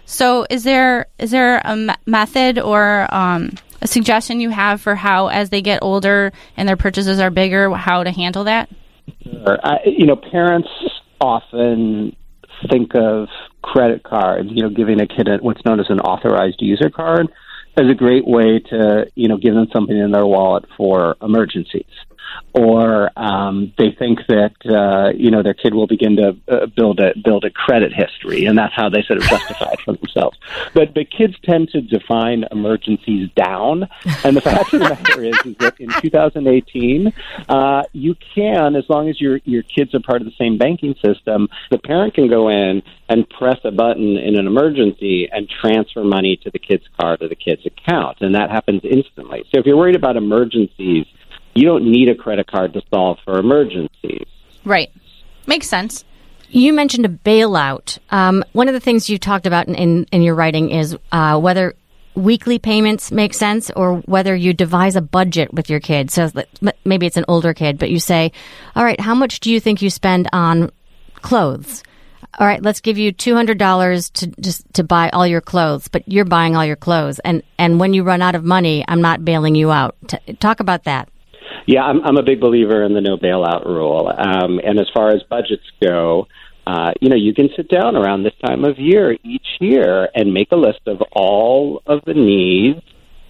So, 0.04 0.46
is 0.50 0.64
there 0.64 1.06
is 1.18 1.30
there 1.30 1.62
a 1.64 1.76
me- 1.76 1.94
method 2.04 2.58
or 2.58 3.06
um, 3.14 3.52
a 3.80 3.86
suggestion 3.86 4.40
you 4.40 4.50
have 4.50 4.80
for 4.80 4.94
how, 4.94 5.28
as 5.28 5.48
they 5.48 5.62
get 5.62 5.78
older 5.80 6.32
and 6.56 6.68
their 6.68 6.76
purchases 6.76 7.20
are 7.20 7.30
bigger, 7.30 7.72
how 7.72 8.02
to 8.02 8.10
handle 8.10 8.44
that? 8.44 8.68
Sure. 9.22 9.58
I, 9.62 9.78
you 9.86 10.06
know, 10.06 10.16
parents 10.16 10.68
often 11.20 12.14
think 12.70 12.94
of 12.94 13.28
credit 13.62 14.02
cards, 14.02 14.48
you 14.50 14.62
know, 14.62 14.68
giving 14.68 15.00
a 15.00 15.06
kid 15.06 15.28
a, 15.28 15.38
what's 15.38 15.64
known 15.64 15.80
as 15.80 15.86
an 15.88 16.00
authorized 16.00 16.60
user 16.60 16.90
card 16.90 17.28
as 17.76 17.90
a 17.90 17.94
great 17.94 18.26
way 18.26 18.60
to, 18.70 19.06
you 19.14 19.28
know, 19.28 19.36
give 19.36 19.54
them 19.54 19.66
something 19.72 19.96
in 19.96 20.12
their 20.12 20.26
wallet 20.26 20.64
for 20.76 21.16
emergencies. 21.20 21.86
Or 22.52 23.10
um, 23.16 23.72
they 23.78 23.90
think 23.98 24.20
that 24.28 24.54
uh, 24.64 25.12
you 25.16 25.30
know 25.30 25.42
their 25.42 25.54
kid 25.54 25.74
will 25.74 25.86
begin 25.86 26.16
to 26.16 26.36
uh, 26.48 26.66
build 26.66 27.00
a 27.00 27.12
build 27.18 27.44
a 27.44 27.50
credit 27.50 27.92
history, 27.92 28.46
and 28.46 28.56
that's 28.56 28.74
how 28.74 28.88
they 28.88 29.02
sort 29.02 29.18
of 29.18 29.24
justify 29.24 29.70
it 29.72 29.80
for 29.80 29.94
themselves. 29.94 30.38
But 30.72 30.94
but 30.94 31.10
kids 31.10 31.34
tend 31.44 31.70
to 31.70 31.80
define 31.80 32.44
emergencies 32.52 33.30
down, 33.34 33.88
and 34.24 34.36
the 34.36 34.40
fact 34.40 34.72
of 34.72 34.80
the 34.80 34.88
matter 34.88 35.24
is, 35.24 35.36
is 35.44 35.56
that 35.58 35.80
in 35.80 35.90
2018, 36.00 37.12
uh, 37.48 37.82
you 37.92 38.14
can, 38.34 38.76
as 38.76 38.84
long 38.88 39.08
as 39.08 39.20
your 39.20 39.40
your 39.44 39.62
kids 39.62 39.94
are 39.94 40.00
part 40.00 40.20
of 40.22 40.26
the 40.26 40.34
same 40.38 40.56
banking 40.56 40.94
system, 41.04 41.48
the 41.70 41.78
parent 41.78 42.14
can 42.14 42.28
go 42.28 42.48
in 42.48 42.82
and 43.08 43.28
press 43.28 43.58
a 43.64 43.70
button 43.70 44.16
in 44.16 44.38
an 44.38 44.46
emergency 44.46 45.28
and 45.30 45.48
transfer 45.48 46.04
money 46.04 46.36
to 46.42 46.50
the 46.50 46.58
kid's 46.58 46.84
card 46.98 47.20
or 47.22 47.28
the 47.28 47.34
kid's 47.34 47.66
account, 47.66 48.18
and 48.20 48.34
that 48.34 48.50
happens 48.50 48.82
instantly. 48.84 49.44
So 49.52 49.60
if 49.60 49.66
you're 49.66 49.76
worried 49.76 49.96
about 49.96 50.16
emergencies, 50.16 51.06
you 51.54 51.66
don't 51.66 51.84
need 51.84 52.08
a 52.08 52.14
credit 52.14 52.46
card 52.46 52.72
to 52.74 52.82
solve 52.92 53.18
for 53.24 53.38
emergencies. 53.38 54.26
Right, 54.64 54.90
makes 55.46 55.68
sense. 55.68 56.04
You 56.48 56.72
mentioned 56.72 57.04
a 57.04 57.08
bailout. 57.08 57.98
Um, 58.10 58.44
one 58.52 58.68
of 58.68 58.74
the 58.74 58.80
things 58.80 59.10
you 59.10 59.18
talked 59.18 59.46
about 59.46 59.66
in, 59.66 59.74
in, 59.74 60.04
in 60.12 60.22
your 60.22 60.34
writing 60.34 60.70
is 60.70 60.96
uh, 61.10 61.38
whether 61.40 61.74
weekly 62.14 62.60
payments 62.60 63.10
make 63.10 63.34
sense 63.34 63.70
or 63.70 63.96
whether 64.02 64.36
you 64.36 64.52
devise 64.52 64.94
a 64.94 65.00
budget 65.00 65.52
with 65.52 65.68
your 65.68 65.80
kid. 65.80 66.10
So 66.12 66.28
that- 66.28 66.76
maybe 66.84 67.06
it's 67.06 67.16
an 67.16 67.24
older 67.26 67.54
kid, 67.54 67.78
but 67.78 67.90
you 67.90 67.98
say, 67.98 68.30
all 68.76 68.84
right, 68.84 69.00
how 69.00 69.14
much 69.14 69.40
do 69.40 69.50
you 69.50 69.58
think 69.58 69.82
you 69.82 69.90
spend 69.90 70.28
on 70.32 70.70
clothes? 71.16 71.82
All 72.38 72.46
right, 72.46 72.62
let's 72.62 72.80
give 72.80 72.98
you 72.98 73.12
two 73.12 73.34
hundred 73.36 73.58
dollars 73.58 74.10
to 74.10 74.26
just 74.40 74.72
to 74.74 74.82
buy 74.82 75.08
all 75.10 75.26
your 75.26 75.40
clothes, 75.40 75.86
but 75.86 76.02
you're 76.08 76.24
buying 76.24 76.56
all 76.56 76.64
your 76.64 76.74
clothes, 76.74 77.20
and 77.20 77.44
and 77.58 77.78
when 77.78 77.94
you 77.94 78.02
run 78.02 78.22
out 78.22 78.34
of 78.34 78.42
money, 78.42 78.84
I'm 78.88 79.00
not 79.00 79.24
bailing 79.24 79.54
you 79.54 79.70
out. 79.70 79.94
T- 80.08 80.32
talk 80.34 80.58
about 80.58 80.82
that. 80.82 81.08
Yeah, 81.66 81.82
I'm, 81.82 82.04
I'm 82.04 82.16
a 82.16 82.22
big 82.22 82.40
believer 82.40 82.82
in 82.82 82.92
the 82.92 83.00
no 83.00 83.16
bailout 83.16 83.64
rule. 83.64 84.12
Um, 84.16 84.60
and 84.62 84.78
as 84.78 84.88
far 84.92 85.10
as 85.10 85.22
budgets 85.22 85.64
go, 85.82 86.28
uh, 86.66 86.92
you 87.00 87.08
know, 87.08 87.16
you 87.16 87.34
can 87.34 87.48
sit 87.56 87.68
down 87.68 87.96
around 87.96 88.22
this 88.22 88.34
time 88.44 88.64
of 88.64 88.78
year 88.78 89.16
each 89.22 89.46
year 89.60 90.08
and 90.14 90.32
make 90.32 90.52
a 90.52 90.56
list 90.56 90.80
of 90.86 91.02
all 91.12 91.82
of 91.86 92.04
the 92.04 92.14
needs. 92.14 92.80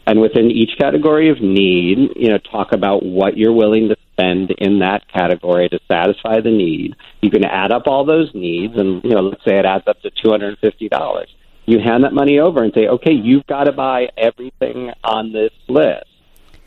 And 0.06 0.20
within 0.20 0.50
each 0.50 0.76
category 0.78 1.30
of 1.30 1.40
need, 1.40 2.10
you 2.16 2.28
know, 2.28 2.36
talk 2.36 2.72
about 2.72 3.02
what 3.02 3.38
you're 3.38 3.54
willing 3.54 3.88
to 3.88 3.96
spend 4.12 4.50
in 4.50 4.80
that 4.80 5.08
category 5.08 5.68
to 5.70 5.78
satisfy 5.90 6.40
the 6.40 6.50
need. 6.50 6.94
You 7.22 7.30
can 7.30 7.42
add 7.42 7.72
up 7.72 7.84
all 7.86 8.04
those 8.04 8.30
needs, 8.34 8.76
and 8.76 9.02
you 9.02 9.10
know, 9.10 9.22
let's 9.22 9.42
say 9.46 9.58
it 9.58 9.64
adds 9.64 9.84
up 9.86 10.02
to 10.02 10.10
two 10.10 10.28
hundred 10.28 10.48
and 10.48 10.58
fifty 10.58 10.90
dollars. 10.90 11.34
You 11.64 11.78
hand 11.78 12.04
that 12.04 12.12
money 12.12 12.38
over 12.38 12.62
and 12.62 12.74
say, 12.74 12.86
okay, 12.86 13.12
you've 13.12 13.46
got 13.46 13.64
to 13.64 13.72
buy 13.72 14.08
everything 14.18 14.92
on 15.02 15.32
this 15.32 15.52
list 15.68 16.04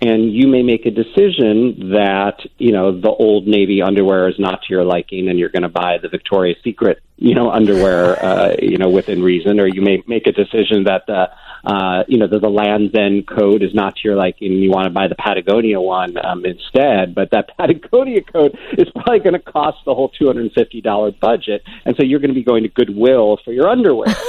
and 0.02 0.32
you 0.32 0.48
may 0.48 0.64
make 0.64 0.86
a 0.86 0.92
decision 0.92 1.92
that 1.92 2.40
you 2.58 2.72
know 2.72 3.00
the 3.00 3.10
old 3.10 3.48
navy 3.48 3.82
underwear 3.82 4.30
is 4.30 4.36
not 4.38 4.62
to 4.64 4.74
your 4.74 4.84
liking 4.84 5.30
and 5.30 5.40
you're 5.40 5.50
going 5.50 5.64
to 5.64 5.70
buy 5.70 5.98
the 6.02 6.10
victoria's 6.10 6.58
secret 6.64 7.02
you 7.18 7.34
know 7.34 7.52
underwear 7.52 8.24
uh, 8.24 8.56
you 8.62 8.78
know 8.78 8.90
within 8.90 9.22
reason. 9.22 9.60
Or 9.60 9.68
you 9.68 9.82
may 9.82 10.04
make 10.08 10.28
a 10.28 10.32
decision 10.32 10.86
that 10.86 11.06
the 11.08 11.30
uh, 11.64 12.04
you 12.08 12.18
know 12.18 12.28
the, 12.28 12.40
the 12.40 12.50
Land's 12.50 12.96
End 12.96 13.28
code 13.28 13.64
is 13.64 13.74
not 13.74 13.96
to 13.96 14.02
your 14.04 14.16
liking 14.16 14.52
and 14.52 14.62
you 14.62 14.72
want 14.72 14.86
to 14.86 14.92
buy 14.92 15.08
the 15.08 15.16
Patagonia 15.16 15.82
one 15.82 16.16
um, 16.24 16.46
instead. 16.46 17.14
But 17.14 17.32
that 17.32 17.50
Patagonia 17.58 18.22
code 18.22 18.58
is 18.78 18.88
probably 18.92 19.20
going 19.20 19.34
to 19.34 19.40
cost 19.40 19.80
the 19.86 19.94
whole 19.94 20.12
$250 20.20 21.20
budget. 21.20 21.64
And 21.86 21.96
so 21.98 22.04
you're 22.04 22.20
going 22.20 22.30
to 22.30 22.36
be 22.36 22.44
going 22.44 22.64
to 22.64 22.70
Goodwill 22.70 23.40
for 23.44 23.52
your 23.52 23.68
underwear. 23.68 24.16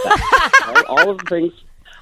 Right? 0.68 0.85
all 0.87 1.11
of 1.11 1.18
the 1.18 1.24
things 1.24 1.52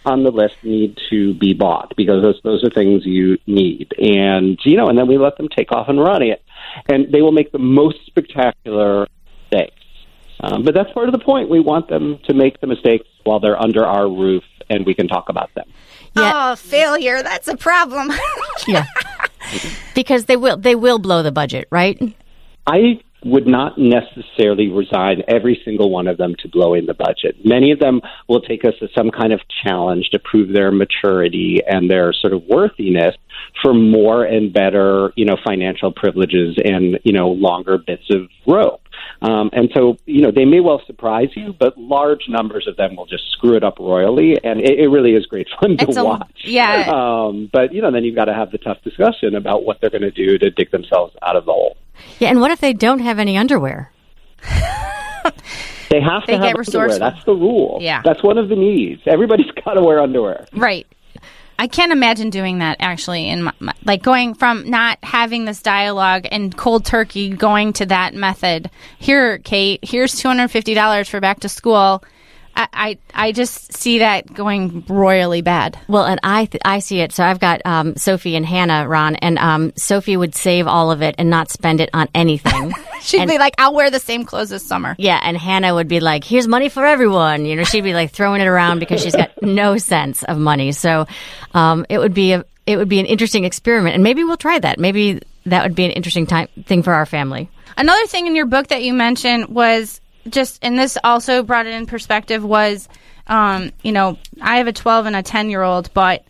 on 0.06 0.22
the 0.22 0.30
list 0.30 0.54
need 0.62 0.98
to 1.10 1.34
be 1.34 1.52
bought 1.52 1.94
because 1.96 2.22
those 2.22 2.40
those 2.42 2.64
are 2.64 2.70
things 2.70 3.04
you 3.04 3.38
need. 3.46 3.92
And 3.98 4.58
you 4.64 4.76
know, 4.76 4.88
and 4.88 4.96
then 4.96 5.06
we 5.06 5.18
let 5.18 5.36
them 5.36 5.48
take 5.48 5.72
off 5.72 5.88
and 5.88 6.00
run 6.00 6.22
it, 6.22 6.42
and 6.88 7.12
they 7.12 7.22
will 7.22 7.32
make 7.32 7.52
the 7.52 7.58
most 7.58 7.98
spectacular 8.06 9.06
mistakes. 9.50 9.74
Um, 10.40 10.64
but 10.64 10.74
that's 10.74 10.92
part 10.92 11.08
of 11.08 11.12
the 11.12 11.24
point. 11.24 11.48
We 11.48 11.60
want 11.60 11.88
them 11.88 12.18
to 12.24 12.34
make 12.34 12.60
the 12.60 12.66
mistakes 12.66 13.06
while 13.24 13.40
they're 13.40 13.60
under 13.60 13.84
our 13.84 14.08
roof, 14.08 14.44
and 14.68 14.86
we 14.86 14.94
can 14.94 15.08
talk 15.08 15.28
about 15.28 15.54
them. 15.54 15.68
Yeah. 16.14 16.52
Oh, 16.52 16.56
failure. 16.56 17.22
That's 17.22 17.48
a 17.48 17.56
problem. 17.56 18.12
Yeah, 18.66 18.86
because 19.94 20.24
they 20.24 20.36
will 20.36 20.56
they 20.56 20.74
will 20.74 20.98
blow 20.98 21.22
the 21.22 21.30
budget, 21.30 21.68
right? 21.70 22.00
I 22.66 23.00
would 23.32 23.46
not 23.46 23.76
necessarily 23.76 24.68
resign 24.68 25.22
every 25.28 25.60
single 25.64 25.90
one 25.90 26.06
of 26.06 26.16
them 26.16 26.34
to 26.42 26.48
blowing 26.48 26.86
the 26.86 26.94
budget. 26.94 27.36
Many 27.44 27.72
of 27.72 27.78
them 27.78 28.00
will 28.28 28.40
take 28.40 28.64
us 28.64 28.74
to 28.80 28.88
some 28.96 29.10
kind 29.10 29.32
of 29.32 29.40
challenge 29.64 30.10
to 30.12 30.18
prove 30.18 30.52
their 30.52 30.70
maturity 30.70 31.60
and 31.66 31.90
their 31.90 32.12
sort 32.12 32.32
of 32.32 32.42
worthiness. 32.44 33.14
for 33.62 33.74
more 33.74 34.24
and 34.24 34.52
better, 34.52 35.12
you 35.16 35.24
know, 35.24 35.36
financial 35.44 35.92
privileges 35.92 36.56
and, 36.62 36.98
you 37.04 37.12
know, 37.12 37.28
longer 37.30 37.78
bits 37.78 38.04
of 38.10 38.28
rope. 38.46 38.82
Um, 39.22 39.50
and 39.52 39.70
so, 39.74 39.96
you 40.06 40.22
know, 40.22 40.30
they 40.30 40.44
may 40.44 40.60
well 40.60 40.82
surprise 40.86 41.28
you, 41.34 41.54
but 41.58 41.76
large 41.78 42.28
numbers 42.28 42.66
of 42.66 42.76
them 42.76 42.96
will 42.96 43.06
just 43.06 43.30
screw 43.32 43.56
it 43.56 43.64
up 43.64 43.78
royally, 43.78 44.36
and 44.42 44.60
it, 44.60 44.78
it 44.78 44.88
really 44.88 45.12
is 45.14 45.26
great 45.26 45.48
fun 45.60 45.76
to 45.76 46.00
a- 46.00 46.04
watch. 46.04 46.42
yeah. 46.44 46.90
Um, 46.92 47.48
but 47.52 47.72
you 47.72 47.82
know, 47.82 47.90
then 47.90 48.04
you've 48.04 48.16
got 48.16 48.26
to 48.26 48.34
have 48.34 48.50
the 48.50 48.58
tough 48.58 48.78
discussion 48.82 49.34
about 49.34 49.64
what 49.64 49.80
they're 49.80 49.90
going 49.90 50.02
to 50.02 50.10
do 50.10 50.38
to 50.38 50.50
dig 50.50 50.70
themselves 50.70 51.14
out 51.22 51.36
of 51.36 51.44
the 51.46 51.52
hole. 51.52 51.76
Yeah, 52.18 52.30
and 52.30 52.40
what 52.40 52.50
if 52.50 52.60
they 52.60 52.72
don't 52.72 53.00
have 53.00 53.18
any 53.18 53.36
underwear? 53.36 53.92
They 55.88 56.00
have 56.00 56.26
They 56.26 56.34
to 56.34 56.38
get 56.38 56.56
have 56.56 56.56
underwear. 56.56 56.98
That's 56.98 57.24
the 57.24 57.34
rule. 57.34 57.78
Yeah. 57.80 58.02
that's 58.04 58.22
one 58.22 58.38
of 58.38 58.48
the 58.48 58.56
needs. 58.56 59.02
Everybody's 59.06 59.50
got 59.64 59.74
to 59.74 59.82
wear 59.82 60.00
underwear. 60.00 60.46
Right. 60.52 60.86
I 61.58 61.68
can't 61.68 61.92
imagine 61.92 62.28
doing 62.28 62.58
that 62.58 62.76
actually 62.80 63.28
in 63.28 63.44
my, 63.44 63.52
my, 63.60 63.72
like 63.84 64.02
going 64.02 64.34
from 64.34 64.68
not 64.68 64.98
having 65.02 65.46
this 65.46 65.62
dialogue 65.62 66.26
and 66.30 66.54
cold 66.54 66.84
turkey 66.84 67.30
going 67.30 67.72
to 67.74 67.86
that 67.86 68.12
method. 68.12 68.70
Here, 68.98 69.38
Kate, 69.38 69.80
here's 69.82 70.20
$250 70.20 71.08
for 71.08 71.20
back 71.20 71.40
to 71.40 71.48
school. 71.48 72.04
I, 72.56 72.68
I, 72.72 72.98
I 73.14 73.32
just 73.32 73.74
see 73.74 73.98
that 73.98 74.32
going 74.32 74.82
royally 74.88 75.42
bad. 75.42 75.78
Well, 75.88 76.04
and 76.06 76.18
I 76.22 76.46
th- 76.46 76.62
I 76.64 76.78
see 76.78 77.00
it. 77.00 77.12
So 77.12 77.22
I've 77.22 77.38
got 77.38 77.60
um, 77.66 77.96
Sophie 77.96 78.34
and 78.34 78.46
Hannah, 78.46 78.88
Ron, 78.88 79.16
and 79.16 79.38
um, 79.38 79.72
Sophie 79.76 80.16
would 80.16 80.34
save 80.34 80.66
all 80.66 80.90
of 80.90 81.02
it 81.02 81.14
and 81.18 81.28
not 81.28 81.50
spend 81.50 81.80
it 81.82 81.90
on 81.92 82.08
anything. 82.14 82.72
She'd 83.02 83.20
And- 83.20 83.28
be 83.30 83.38
like, 83.38 83.54
I'll 83.58 83.74
wear 83.74 83.90
the 83.90 84.00
same 84.00 84.24
clothes 84.24 84.48
this 84.48 84.66
summer. 84.66 84.96
Yeah, 84.98 85.20
and 85.22 85.36
Hannah 85.36 85.74
would 85.74 85.86
be 85.88 86.00
like, 86.00 86.24
"Here's 86.24 86.48
money 86.48 86.68
for 86.70 86.84
everyone." 86.86 87.44
You 87.44 87.56
know, 87.56 87.64
she'd 87.64 87.84
be 87.84 87.92
like 87.94 88.10
throwing 88.12 88.40
it 88.40 88.46
around 88.46 88.78
because 88.78 89.02
she's 89.02 89.14
got 89.14 89.30
no 89.42 89.76
sense 89.76 90.22
of 90.22 90.38
money. 90.38 90.72
So, 90.72 91.06
um, 91.52 91.84
it 91.90 91.98
would 91.98 92.14
be 92.14 92.32
a 92.32 92.44
it 92.66 92.76
would 92.78 92.88
be 92.88 92.98
an 93.00 93.06
interesting 93.06 93.44
experiment, 93.44 93.94
and 93.94 94.02
maybe 94.02 94.24
we'll 94.24 94.36
try 94.38 94.58
that. 94.58 94.80
Maybe 94.80 95.20
that 95.44 95.62
would 95.62 95.74
be 95.76 95.84
an 95.84 95.90
interesting 95.92 96.26
time 96.26 96.48
thing 96.64 96.82
for 96.82 96.92
our 96.94 97.06
family. 97.06 97.48
Another 97.76 98.06
thing 98.06 98.26
in 98.26 98.34
your 98.34 98.46
book 98.46 98.68
that 98.68 98.82
you 98.82 98.94
mentioned 98.94 99.48
was 99.48 100.00
just, 100.28 100.58
and 100.62 100.78
this 100.78 100.98
also 101.02 101.42
brought 101.42 101.66
it 101.66 101.74
in 101.74 101.86
perspective 101.86 102.44
was, 102.44 102.88
um, 103.26 103.72
you 103.82 103.92
know, 103.92 104.18
I 104.40 104.58
have 104.58 104.66
a 104.66 104.72
12 104.72 105.06
and 105.06 105.16
a 105.16 105.22
10 105.22 105.50
year 105.50 105.62
old, 105.62 105.92
but 105.94 106.24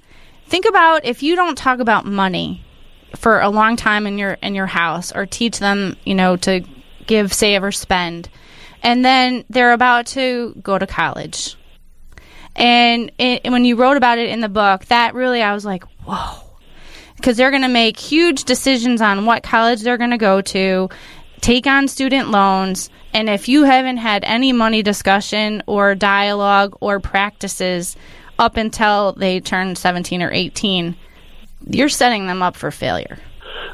think 0.47 0.67
about 0.67 1.05
if 1.05 1.23
you 1.23 1.37
don't 1.37 1.59
talk 1.59 1.81
about 1.81 2.07
money 2.07 2.65
for 3.17 3.41
a 3.41 3.49
long 3.49 3.77
time 3.77 4.07
in 4.07 4.19
your 4.19 4.33
in 4.43 4.55
your 4.55 4.67
house 4.67 5.13
or 5.13 5.27
teach 5.27 5.59
them, 5.59 5.97
you 6.05 6.15
know, 6.15 6.37
to 6.37 6.65
give, 7.07 7.33
save, 7.33 7.63
or 7.63 7.73
spend, 7.73 8.29
and 8.83 9.05
then 9.05 9.45
they're 9.49 9.73
about 9.73 10.07
to 10.07 10.55
go 10.63 10.79
to 10.79 10.87
college. 10.87 11.57
And 12.55 13.13
it, 13.19 13.51
when 13.51 13.65
you 13.65 13.77
wrote 13.77 13.97
about 13.97 14.19
it 14.19 14.31
in 14.31 14.41
the 14.41 14.49
book, 14.49 14.87
that 14.87 15.15
really 15.15 15.43
I 15.43 15.53
was 15.53 15.65
like, 15.65 15.85
whoa 16.05 16.47
because 17.17 17.37
they're 17.37 17.51
going 17.51 17.63
to 17.63 17.69
make 17.69 17.99
huge 17.99 18.45
decisions 18.45 19.01
on 19.01 19.27
what 19.27 19.43
college 19.43 19.81
they're 19.81 19.99
going 19.99 20.11
to 20.11 20.19
go 20.19 20.41
to, 20.43 20.89
take 21.41 21.67
on 21.67 21.89
student 21.89 22.31
loans, 22.31 22.91
and 23.13 23.29
if 23.29 23.49
you 23.49 23.65
haven't 23.65 23.99
had 23.99 24.25
any 24.25 24.53
money 24.53 24.83
discussion 24.83 25.63
or 25.67 25.95
dialogue 25.95 26.77
or 26.81 27.01
practices 27.01 27.97
up 28.39 28.57
until 28.57 29.13
they 29.13 29.41
turn 29.41 29.77
17 29.77 30.23
or 30.23 30.31
18, 30.31 30.97
you're 31.69 31.89
setting 31.89 32.27
them 32.27 32.43
up 32.43 32.57
for 32.57 32.71
failure. 32.71 33.19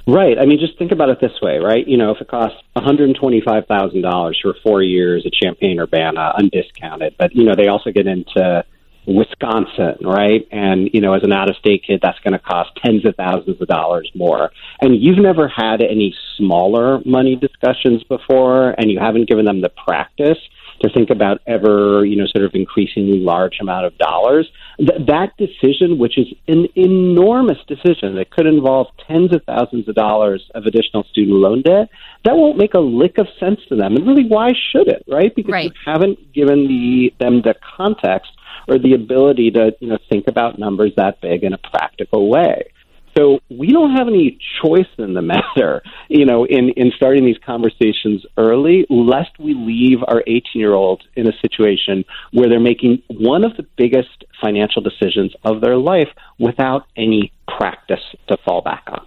Right. 0.06 0.38
I 0.38 0.46
mean, 0.46 0.58
just 0.58 0.78
think 0.78 0.90
about 0.90 1.10
it 1.10 1.20
this 1.20 1.40
way, 1.40 1.58
right? 1.58 1.86
You 1.86 1.96
know, 1.96 2.10
if 2.10 2.20
it 2.20 2.28
costs 2.28 2.58
one 2.72 2.84
hundred 2.84 3.14
twenty-five 3.14 3.66
thousand 3.66 4.02
dollars 4.02 4.38
for 4.42 4.54
four 4.62 4.82
years 4.82 5.24
at 5.24 5.32
Champaign 5.32 5.78
Urbana, 5.78 6.32
undiscounted, 6.36 7.14
but 7.18 7.34
you 7.36 7.44
know 7.44 7.54
they 7.54 7.68
also 7.68 7.92
get 7.92 8.08
into 8.08 8.64
Wisconsin, 9.06 9.96
right? 10.02 10.46
And 10.50 10.90
you 10.92 11.00
know, 11.00 11.14
as 11.14 11.22
an 11.22 11.32
out-of-state 11.32 11.84
kid, 11.86 12.00
that's 12.02 12.18
going 12.20 12.32
to 12.32 12.38
cost 12.38 12.70
tens 12.84 13.04
of 13.04 13.16
thousands 13.16 13.60
of 13.60 13.68
dollars 13.68 14.10
more. 14.14 14.50
And 14.80 15.00
you've 15.00 15.18
never 15.18 15.48
had 15.48 15.82
any 15.82 16.14
smaller 16.36 17.00
money 17.04 17.36
discussions 17.36 18.02
before, 18.04 18.70
and 18.78 18.90
you 18.90 18.98
haven't 18.98 19.28
given 19.28 19.44
them 19.44 19.60
the 19.60 19.70
practice 19.70 20.38
to 20.82 20.90
think 20.90 21.10
about 21.10 21.40
ever, 21.46 22.04
you 22.04 22.16
know, 22.16 22.26
sort 22.26 22.44
of 22.44 22.54
increasingly 22.54 23.18
large 23.18 23.58
amount 23.60 23.86
of 23.86 23.96
dollars. 23.98 24.48
Th- 24.78 25.06
that 25.06 25.30
decision, 25.36 25.98
which 25.98 26.18
is 26.18 26.26
an 26.48 26.66
enormous 26.74 27.58
decision 27.68 28.16
that 28.16 28.30
could 28.30 28.46
involve 28.46 28.88
tens 29.06 29.32
of 29.32 29.42
thousands 29.44 29.88
of 29.88 29.94
dollars 29.94 30.50
of 30.54 30.66
additional 30.66 31.04
student 31.04 31.36
loan 31.36 31.62
debt, 31.62 31.88
that 32.24 32.36
won't 32.36 32.58
make 32.58 32.74
a 32.74 32.80
lick 32.80 33.18
of 33.18 33.28
sense 33.38 33.60
to 33.68 33.76
them. 33.76 33.96
And 33.96 34.06
really, 34.06 34.26
why 34.26 34.52
should 34.72 34.88
it, 34.88 35.04
right? 35.08 35.34
Because 35.34 35.52
Right. 35.52 35.64
you 35.64 35.72
haven't 35.84 36.32
given 36.32 36.66
the 36.66 37.12
them 37.18 37.42
the 37.42 37.54
context 37.76 38.32
or 38.68 38.78
the 38.78 38.94
ability 38.94 39.50
to, 39.52 39.72
you 39.80 39.88
know, 39.88 39.98
think 40.08 40.26
about 40.28 40.58
numbers 40.58 40.92
that 40.96 41.20
big 41.20 41.44
in 41.44 41.52
a 41.52 41.58
practical 41.58 42.28
way. 42.28 42.72
So 43.16 43.40
we 43.50 43.68
don't 43.72 43.94
have 43.94 44.08
any 44.08 44.38
choice 44.62 44.88
in 44.98 45.14
the 45.14 45.22
matter, 45.56 45.82
you 46.08 46.24
know, 46.24 46.44
in, 46.44 46.70
in 46.70 46.92
starting 46.96 47.24
these 47.24 47.38
conversations 47.44 48.24
early, 48.38 48.86
lest 48.88 49.38
we 49.38 49.54
leave 49.54 49.98
our 50.06 50.22
18 50.26 50.42
year 50.54 50.74
olds 50.74 51.02
in 51.14 51.26
a 51.26 51.32
situation 51.40 52.04
where 52.32 52.48
they're 52.48 52.60
making 52.60 53.02
one 53.08 53.44
of 53.44 53.56
the 53.56 53.66
biggest 53.76 54.24
financial 54.40 54.82
decisions 54.82 55.34
of 55.44 55.60
their 55.60 55.76
life 55.76 56.08
without 56.38 56.86
any 56.96 57.32
practice 57.46 58.02
to 58.28 58.36
fall 58.44 58.62
back 58.62 58.84
on. 58.88 59.06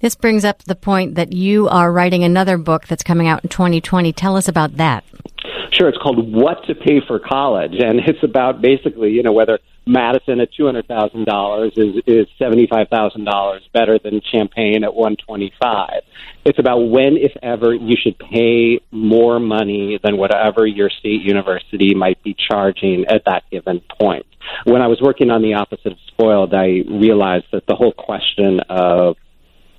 This 0.00 0.14
brings 0.14 0.44
up 0.44 0.62
the 0.64 0.74
point 0.74 1.14
that 1.14 1.32
you 1.32 1.68
are 1.68 1.90
writing 1.90 2.22
another 2.22 2.58
book 2.58 2.86
that's 2.86 3.02
coming 3.02 3.28
out 3.28 3.42
in 3.44 3.48
2020. 3.48 4.12
Tell 4.12 4.36
us 4.36 4.46
about 4.46 4.76
that. 4.76 5.04
Sure, 5.76 5.88
it's 5.88 5.98
called 5.98 6.32
What 6.32 6.64
to 6.68 6.74
Pay 6.74 7.00
for 7.06 7.18
College, 7.18 7.74
and 7.78 8.00
it's 8.00 8.22
about 8.22 8.62
basically, 8.62 9.10
you 9.10 9.22
know, 9.22 9.32
whether 9.32 9.58
Madison 9.86 10.40
at 10.40 10.48
two 10.54 10.64
hundred 10.64 10.88
thousand 10.88 11.26
dollars 11.26 11.72
is 11.76 12.02
is 12.06 12.26
seventy 12.38 12.66
five 12.66 12.88
thousand 12.88 13.24
dollars 13.24 13.62
better 13.74 13.98
than 13.98 14.22
Champaign 14.32 14.84
at 14.84 14.94
one 14.94 15.16
twenty 15.16 15.52
five. 15.60 16.00
It's 16.46 16.58
about 16.58 16.78
when, 16.78 17.18
if 17.18 17.32
ever, 17.42 17.74
you 17.74 17.94
should 18.02 18.18
pay 18.18 18.80
more 18.90 19.38
money 19.38 20.00
than 20.02 20.16
whatever 20.16 20.66
your 20.66 20.88
state 20.88 21.20
university 21.20 21.94
might 21.94 22.22
be 22.22 22.34
charging 22.34 23.04
at 23.06 23.24
that 23.26 23.42
given 23.50 23.82
point. 24.00 24.24
When 24.64 24.80
I 24.80 24.86
was 24.86 25.00
working 25.02 25.30
on 25.30 25.42
the 25.42 25.54
opposite 25.54 25.92
of 25.92 25.98
spoiled, 26.08 26.54
I 26.54 26.84
realized 26.88 27.46
that 27.52 27.66
the 27.66 27.74
whole 27.74 27.92
question 27.92 28.60
of 28.70 29.16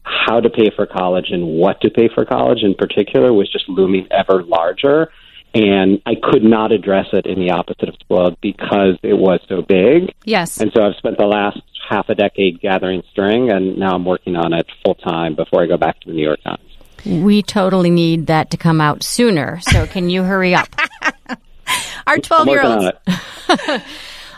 how 0.03 0.39
to 0.41 0.49
pay 0.49 0.69
for 0.75 0.85
college 0.85 1.31
and 1.31 1.57
what 1.57 1.81
to 1.81 1.89
pay 1.89 2.07
for 2.13 2.23
college 2.23 2.59
in 2.61 2.75
particular 2.75 3.33
was 3.33 3.51
just 3.51 3.67
looming 3.67 4.07
ever 4.11 4.43
larger. 4.43 5.09
And 5.57 6.01
I 6.05 6.13
could 6.21 6.43
not 6.43 6.71
address 6.71 7.07
it 7.13 7.25
in 7.25 7.39
the 7.39 7.51
opposite 7.51 7.89
of 7.89 7.95
spoiled 7.99 8.39
because 8.41 8.99
it 9.01 9.15
was 9.15 9.39
so 9.49 9.63
big. 9.63 10.13
Yes. 10.23 10.59
And 10.59 10.71
so 10.71 10.83
I've 10.83 10.95
spent 10.97 11.17
the 11.17 11.25
last 11.25 11.59
half 11.89 12.09
a 12.09 12.15
decade 12.15 12.61
gathering 12.61 13.01
string, 13.11 13.49
and 13.49 13.75
now 13.77 13.95
I'm 13.95 14.05
working 14.05 14.35
on 14.35 14.53
it 14.53 14.67
full 14.85 14.93
time 14.93 15.35
before 15.35 15.63
I 15.63 15.65
go 15.65 15.77
back 15.77 15.99
to 16.01 16.09
the 16.09 16.13
New 16.13 16.23
York 16.23 16.43
Times. 16.43 16.61
We 17.05 17.41
totally 17.41 17.89
need 17.89 18.27
that 18.27 18.51
to 18.51 18.57
come 18.57 18.79
out 18.79 19.01
sooner. 19.01 19.59
So 19.61 19.87
can 19.87 20.11
you 20.11 20.23
hurry 20.23 20.53
up? 20.53 20.67
Our 22.07 22.17
12 22.17 22.47
year 22.47 22.63
olds. 22.63 22.87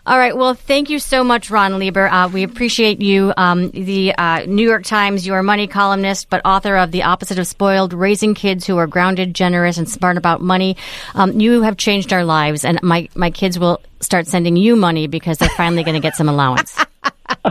it. 0.10 0.12
All 0.12 0.18
right. 0.18 0.36
Well, 0.36 0.54
thank 0.54 0.90
you 0.90 1.00
so 1.00 1.24
much, 1.24 1.50
Ron 1.50 1.80
Lieber. 1.80 2.08
Uh, 2.08 2.28
we 2.28 2.44
appreciate 2.44 3.02
you. 3.02 3.34
Um, 3.38 3.70
the 3.72 4.14
uh, 4.16 4.46
New 4.48 4.68
York 4.68 4.84
Times, 4.84 5.26
you 5.26 5.34
are 5.34 5.44
money 5.44 5.68
columnist, 5.68 6.30
but 6.30 6.42
author 6.46 6.76
of 6.78 6.92
The 6.92 7.04
Opposite 7.04 7.40
of 7.40 7.48
Spoiled, 7.48 7.94
Raising 7.94 8.34
Kids 8.34 8.66
Who 8.66 8.78
Are 8.78 8.88
Grounded, 8.88 9.34
Generous, 9.34 9.78
and 9.78 9.90
Smart 9.90 10.18
About 10.18 10.42
Money. 10.42 10.78
Um, 11.16 11.40
you 11.40 11.62
have 11.62 11.78
changed 11.78 12.12
our 12.14 12.24
lives, 12.24 12.66
and 12.66 12.82
my, 12.82 13.08
my 13.16 13.32
kids 13.32 13.60
will 13.60 13.82
start 14.00 14.28
sending 14.28 14.56
you 14.56 14.76
money 14.76 15.08
because 15.08 15.38
they're 15.38 15.50
finally 15.50 15.84
going 15.84 15.96
to 15.96 16.02
get 16.02 16.16
some 16.16 16.30
allowance. 16.30 16.78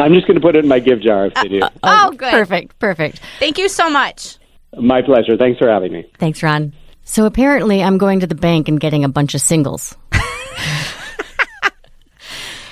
I'm 0.00 0.14
just 0.14 0.26
going 0.26 0.36
to 0.36 0.40
put 0.40 0.56
it 0.56 0.64
in 0.64 0.68
my 0.68 0.78
gift 0.78 1.02
jar 1.02 1.26
if 1.26 1.34
they 1.34 1.48
do. 1.48 1.60
Oh, 1.82 2.12
good. 2.12 2.30
Perfect. 2.32 2.78
Perfect. 2.78 3.20
Thank 3.38 3.58
you 3.58 3.68
so 3.68 3.90
much. 3.90 4.38
My 4.76 5.02
pleasure. 5.02 5.36
Thanks 5.36 5.58
for 5.58 5.68
having 5.68 5.92
me. 5.92 6.10
Thanks, 6.18 6.42
Ron. 6.42 6.72
So 7.04 7.26
apparently, 7.26 7.82
I'm 7.82 7.98
going 7.98 8.20
to 8.20 8.26
the 8.26 8.34
bank 8.34 8.68
and 8.68 8.78
getting 8.78 9.04
a 9.04 9.08
bunch 9.08 9.34
of 9.34 9.40
singles. 9.40 9.96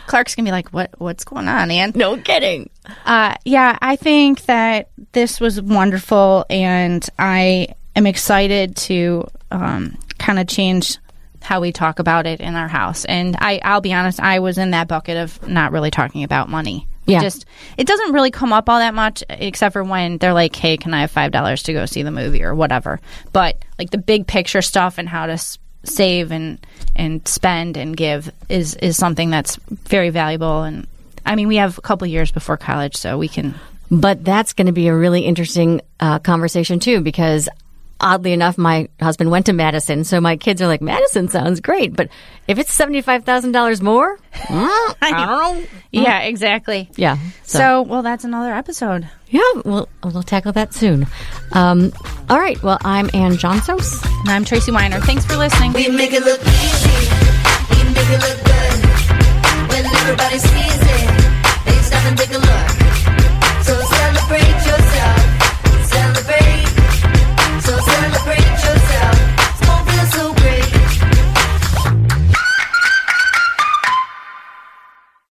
Clark's 0.09 0.35
gonna 0.35 0.47
be 0.49 0.53
like, 0.53 0.71
"What? 0.71 0.90
What's 0.99 1.25
going 1.25 1.47
on, 1.49 1.71
Ann?" 1.71 1.92
No 1.94 2.16
kidding. 2.16 2.71
Uh, 3.07 3.35
yeah, 3.44 3.79
I 3.81 3.94
think 3.97 4.44
that 4.47 4.88
this 5.12 5.38
was 5.40 5.61
wonderful, 5.62 6.44
and 6.51 7.07
I 7.18 7.68
am 7.94 8.07
excited 8.07 8.75
to 8.77 9.29
um, 9.51 9.97
kind 10.18 10.38
of 10.38 10.47
change 10.49 10.99
how 11.40 11.61
we 11.61 11.71
talk 11.73 11.99
about 12.01 12.27
it 12.27 12.40
in 12.40 12.57
our 12.57 12.68
house. 12.68 13.05
And 13.05 13.37
I, 13.40 13.61
I'll 13.62 13.81
be 13.81 13.92
honest, 13.94 14.18
I 14.21 14.40
was 14.40 14.59
in 14.59 14.73
that 14.73 14.88
bucket 14.88 15.16
of 15.16 15.47
not 15.49 15.71
really 15.73 15.90
talking 15.90 16.25
about 16.25 16.49
money. 16.49 16.88
We 17.07 17.14
Yeah. 17.14 17.21
just 17.21 17.47
it 17.79 17.87
doesn't 17.87 18.12
really 18.12 18.31
come 18.31 18.53
up 18.53 18.68
all 18.68 18.79
that 18.81 18.92
much, 18.94 19.23
except 19.31 19.73
for 19.73 19.83
when 19.85 20.18
they're 20.18 20.35
like, 20.35 20.55
"Hey, 20.57 20.77
can 20.77 20.92
I 20.92 21.03
have 21.03 21.11
five 21.11 21.33
dollars 21.33 21.62
to 21.64 21.73
go 21.73 21.87
see 21.87 22.03
the 22.03 22.11
movie 22.11 22.42
or 22.42 22.55
whatever?" 22.55 23.01
But 23.33 23.57
like 23.79 23.90
the 23.90 23.99
big 23.99 24.27
picture 24.27 24.61
stuff 24.62 24.99
and 24.99 25.09
how 25.09 25.27
to 25.27 25.38
save 25.85 26.33
and 26.33 26.59
and 26.97 27.27
spend 27.27 27.77
and 27.77 27.97
give 27.97 28.33
is 28.49 28.75
is 28.77 28.97
something 28.97 29.31
that's 29.31 29.57
very 29.57 30.11
valuable. 30.11 30.62
And 30.62 30.87
I 31.25 31.37
mean, 31.37 31.49
we 31.49 31.57
have 31.57 31.79
a 31.79 31.83
couple 31.83 32.07
years 32.07 32.31
before 32.31 32.57
college, 32.57 32.97
so 32.97 33.19
we 33.19 33.29
can. 33.29 33.55
But 33.91 34.25
that's 34.25 34.53
going 34.53 34.67
to 34.67 34.73
be 34.73 34.88
a 34.88 34.95
really 34.95 35.23
interesting 35.23 35.81
uh, 35.99 36.19
conversation 36.19 36.79
too, 36.79 37.01
because 37.01 37.49
oddly 38.01 38.33
enough, 38.33 38.59
my 38.59 38.89
husband 39.01 39.31
went 39.31 39.47
to 39.47 39.53
Madison, 39.53 40.05
so 40.05 40.21
my 40.21 40.37
kids 40.37 40.63
are 40.63 40.67
like, 40.67 40.81
Madison 40.81 41.29
sounds 41.29 41.61
great, 41.61 41.95
but 41.95 42.09
if 42.47 42.59
it's 42.59 42.73
seventy 42.73 43.01
five 43.01 43.25
thousand 43.25 43.53
dollars 43.53 43.83
more, 43.83 44.17
mm, 44.17 44.95
I 45.03 45.11
don't 45.11 45.27
know. 45.27 45.61
Mm. 45.63 45.69
Yeah, 45.91 46.21
exactly. 46.21 46.91
Yeah. 46.97 47.19
So. 47.43 47.59
so. 47.59 47.83
well, 47.83 48.03
that's 48.03 48.25
another 48.25 48.53
episode. 48.53 49.09
Yeah, 49.29 49.41
we'll 49.65 49.89
we'll 50.03 50.23
tackle 50.23 50.53
that 50.53 50.73
soon. 50.75 51.07
Um, 51.53 51.93
all 52.31 52.39
right. 52.39 52.61
Well, 52.63 52.79
I'm 52.83 53.11
Ann 53.13 53.37
Johnsos, 53.37 54.03
and 54.21 54.31
I'm 54.31 54.45
Tracy 54.45 54.73
Weiner. 54.73 55.01
Thanks 55.01 55.25
for 55.27 55.37
listening. 55.37 55.73
We 55.73 55.89
make 55.89 56.13
it 56.13 56.25
look 56.25 56.41
easy. 56.41 56.89
We 57.71 57.85
make 57.93 58.09
it 58.09 58.21
look 58.21 58.45
good. 58.45 58.89
When 59.69 59.85
everybody 59.85 60.39
sees 60.39 60.79
it, 60.81 61.65
they 61.67 61.79
stop 61.83 62.05
and 62.07 62.17
take 62.17 62.31
a 62.31 62.39
look. 62.39 62.67